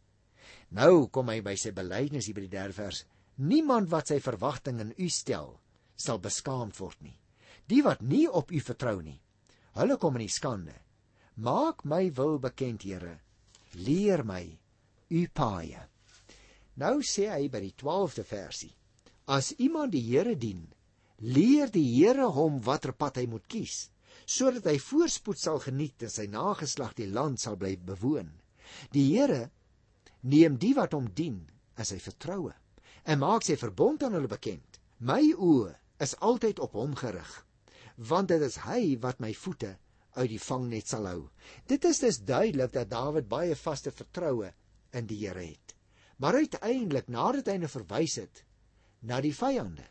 Nou 0.72 1.10
kom 1.14 1.30
hy 1.30 1.42
by 1.46 1.56
sy 1.60 1.74
belydenis 1.76 2.30
hier 2.30 2.38
by 2.38 2.46
die 2.46 2.54
3de 2.56 2.78
vers. 2.78 3.04
Niemand 3.44 3.90
wat 3.92 4.10
sy 4.10 4.20
verwagting 4.24 4.80
in 4.82 4.94
U 4.98 5.10
stel, 5.10 5.58
sal 5.96 6.22
beskaamd 6.24 6.80
word 6.80 7.00
nie. 7.04 7.18
Die 7.68 7.82
wat 7.86 8.02
nie 8.02 8.26
op 8.28 8.52
U 8.52 8.60
vertrou 8.64 9.02
nie, 9.02 9.20
hulle 9.78 9.98
kom 10.00 10.18
in 10.20 10.26
die 10.26 10.34
skande. 10.34 10.76
Maak 11.36 11.84
my 11.90 12.08
wil 12.16 12.38
bekend, 12.40 12.84
Here. 12.86 13.18
Leer 13.74 14.24
my 14.24 14.44
U 15.10 15.28
paaie. 15.34 15.82
Nou 16.78 17.02
sê 17.06 17.28
hy 17.30 17.50
by 17.54 17.62
die 17.62 17.74
12de 17.78 18.26
versie: 18.26 18.72
As 19.28 19.52
iemand 19.58 19.94
die 19.94 20.02
Here 20.08 20.36
dien, 20.38 20.66
leer 21.24 21.72
die 21.72 21.86
Here 21.96 22.28
hom 22.36 22.60
watter 22.66 22.92
pad 22.92 23.18
hy 23.22 23.26
moet 23.32 23.46
kies, 23.48 23.88
sodat 24.28 24.68
hy 24.68 24.76
voorspoed 24.82 25.40
sal 25.40 25.62
geniet 25.64 26.04
en 26.04 26.12
sy 26.12 26.26
nageslag 26.28 26.96
die 26.98 27.08
land 27.08 27.40
sal 27.40 27.56
bly 27.60 27.78
bewoon. 27.80 28.34
Die 28.92 29.06
Here 29.14 29.48
neem 30.22 30.58
die 30.60 30.74
wat 30.76 30.96
hom 30.96 31.08
dien 31.16 31.40
as 31.80 31.94
hy 31.96 32.00
vertroue 32.04 32.54
en 33.04 33.20
maak 33.24 33.48
sy 33.48 33.56
verbond 33.60 34.04
aan 34.04 34.16
hulle 34.18 34.32
bekend. 34.32 34.80
My 35.00 35.22
oë 35.36 35.74
is 36.04 36.16
altyd 36.24 36.60
op 36.64 36.76
hom 36.80 36.96
gerig, 37.00 37.32
want 37.98 38.32
dit 38.32 38.44
is 38.44 38.60
hy 38.64 38.96
wat 39.04 39.20
my 39.24 39.34
voete 39.36 39.74
uit 40.20 40.30
die 40.32 40.42
vangnet 40.42 40.88
sal 40.92 41.08
hou. 41.10 41.22
Dit 41.68 41.86
is 41.88 42.00
dus 42.04 42.20
duidelik 42.24 42.76
dat 42.76 42.92
Dawid 42.92 43.28
baie 43.32 43.56
vaste 43.60 43.92
vertroue 43.92 44.52
in 44.94 45.08
die 45.10 45.24
Here 45.24 45.44
het. 45.44 45.76
Maar 46.20 46.44
uiteindelik, 46.44 47.10
nadat 47.10 47.50
hy 47.50 47.58
nou 47.64 47.72
verwys 47.72 48.20
het 48.22 48.44
na 49.04 49.20
die 49.24 49.34
vyande, 49.36 49.84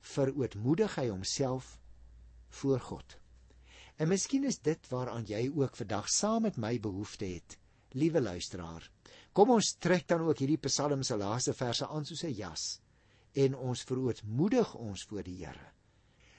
verootmoedig 0.00 0.94
hy 0.94 1.08
homself 1.08 1.78
voor 2.48 2.80
God. 2.80 3.16
En 3.98 4.08
miskien 4.08 4.44
is 4.44 4.60
dit 4.62 4.88
waaraan 4.88 5.26
jy 5.26 5.48
ook 5.54 5.76
vandag 5.76 6.08
saam 6.08 6.42
met 6.46 6.56
my 6.56 6.78
behoefte 6.80 7.26
het, 7.26 7.58
liewe 7.98 8.20
luisteraar. 8.20 8.90
Kom 9.32 9.50
ons 9.50 9.74
trek 9.78 10.06
dan 10.08 10.22
ook 10.26 10.38
hierdie 10.38 10.60
Psalm 10.68 11.02
se 11.02 11.16
laaste 11.16 11.54
verse 11.54 11.86
aan 11.86 12.06
soos 12.06 12.24
'n 12.24 12.34
jas 12.34 12.80
en 13.32 13.54
ons 13.54 13.82
verootmoedig 13.82 14.74
ons 14.74 15.04
voor 15.04 15.22
die 15.22 15.44
Here. 15.44 15.72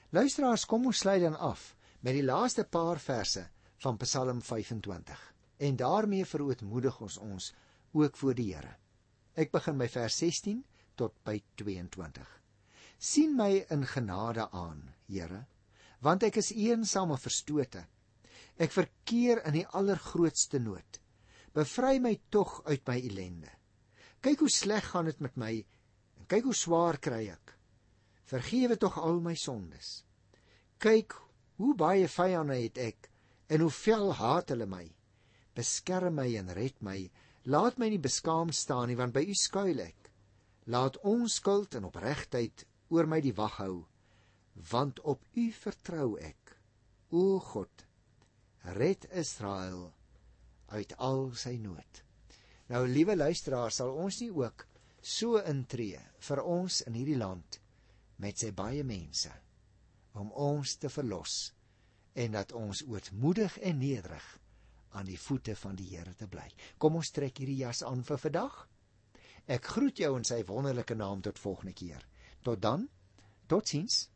Luisteraars, 0.09 0.65
kom 0.65 0.85
ons 0.85 0.97
sluit 0.97 1.21
dan 1.21 1.37
af 1.37 1.75
met 2.01 2.13
die 2.13 2.23
laaste 2.23 2.63
paar 2.63 2.99
verse 2.99 3.49
van 3.77 3.97
Psalm 3.97 4.41
25 4.41 5.33
en 5.57 5.75
daarmee 5.75 6.25
verootmoedig 6.25 7.01
ons 7.01 7.17
ons 7.17 7.53
ook 7.91 8.17
voor 8.17 8.35
die 8.35 8.53
Here. 8.53 8.75
Ek 9.35 9.51
begin 9.51 9.77
by 9.77 9.87
vers 9.87 10.17
16 10.17 10.63
tot 10.95 11.13
by 11.23 11.41
22. 11.55 12.38
Sien 12.99 13.35
my 13.35 13.65
in 13.71 13.85
genade 13.87 14.49
aan, 14.51 14.83
Here, 15.07 15.45
want 16.03 16.23
ek 16.27 16.37
is 16.41 16.51
eensaam 16.51 17.13
en 17.15 17.21
verstote. 17.21 17.85
Ek 18.59 18.75
verkeer 18.75 19.39
in 19.47 19.55
die 19.55 19.67
allergrootste 19.79 20.59
nood. 20.59 20.99
Bevry 21.55 21.97
my 22.03 22.13
tog 22.29 22.59
uit 22.67 22.83
my 22.87 22.97
ellende. 22.99 23.51
Kyk 24.21 24.43
hoe 24.43 24.51
sleg 24.51 24.91
gaan 24.91 25.07
dit 25.07 25.21
met 25.23 25.37
my 25.39 25.53
en 26.19 26.27
kyk 26.29 26.49
hoe 26.51 26.55
swaar 26.55 26.99
kry 27.01 27.23
ek. 27.31 27.55
Vergewe 28.29 28.77
tog 28.77 28.99
al 29.01 29.21
my 29.23 29.33
sondes. 29.39 30.03
Kyk 30.77 31.15
hoe 31.57 31.73
baie 31.79 32.07
vyande 32.11 32.59
het 32.59 32.77
ek 32.83 33.09
en 33.49 33.63
hoe 33.63 33.73
vel 33.79 34.13
haat 34.19 34.51
hulle 34.53 34.67
my. 34.69 34.85
Beskerm 35.57 36.19
my 36.19 36.27
en 36.37 36.51
red 36.53 36.77
my. 36.85 36.99
Laat 37.49 37.79
my 37.79 37.89
nie 37.89 38.03
beskaam 38.03 38.51
staan 38.53 38.91
nie 38.91 38.99
want 38.99 39.15
by 39.15 39.23
U 39.25 39.35
skuil 39.35 39.81
ek. 39.87 40.11
Laat 40.69 40.99
ons 41.07 41.39
skuld 41.39 41.79
en 41.79 41.87
opregtheid 41.89 42.67
oor 42.89 43.09
my 43.09 43.21
die 43.21 43.35
wag 43.37 43.59
hou 43.63 43.85
want 44.69 44.99
op 45.07 45.23
U 45.39 45.45
vertrou 45.55 46.17
ek. 46.19 46.55
O 47.15 47.39
God, 47.39 47.85
red 48.75 49.05
Israel 49.15 49.93
uit 50.75 50.93
al 50.97 51.29
sy 51.33 51.55
nood. 51.61 52.01
Nou 52.69 52.83
liewe 52.87 53.15
luisteraars, 53.15 53.79
sal 53.79 53.95
ons 53.95 54.19
nie 54.21 54.29
ook 54.35 54.65
so 55.01 55.39
intree 55.47 56.01
vir 56.27 56.41
ons 56.43 56.81
in 56.85 56.97
hierdie 56.99 57.17
land 57.17 57.61
met 58.19 58.37
sy 58.37 58.51
baie 58.51 58.83
mense 58.83 59.31
om 60.19 60.33
ons 60.35 60.75
te 60.81 60.91
verlos 60.91 61.37
en 62.19 62.35
dat 62.35 62.51
ons 62.57 62.83
ootmoedig 62.89 63.55
en 63.63 63.79
nederig 63.79 64.27
aan 64.97 65.07
die 65.07 65.19
voete 65.21 65.55
van 65.55 65.77
die 65.79 65.87
Here 65.93 66.13
te 66.17 66.27
bly. 66.27 66.47
Kom 66.77 66.97
ons 66.99 67.13
trek 67.15 67.39
hierdie 67.39 67.61
jas 67.61 67.83
aan 67.85 68.03
vir 68.03 68.19
vandag. 68.19 68.63
Ek 69.47 69.71
groet 69.77 70.01
jou 70.01 70.15
in 70.17 70.25
sy 70.27 70.41
wonderlike 70.45 70.97
naam 70.97 71.21
tot 71.25 71.39
volgende 71.39 71.73
keer. 71.77 72.03
Tot 72.43 72.61
dan. 72.61 72.87
Totsiens. 73.47 74.09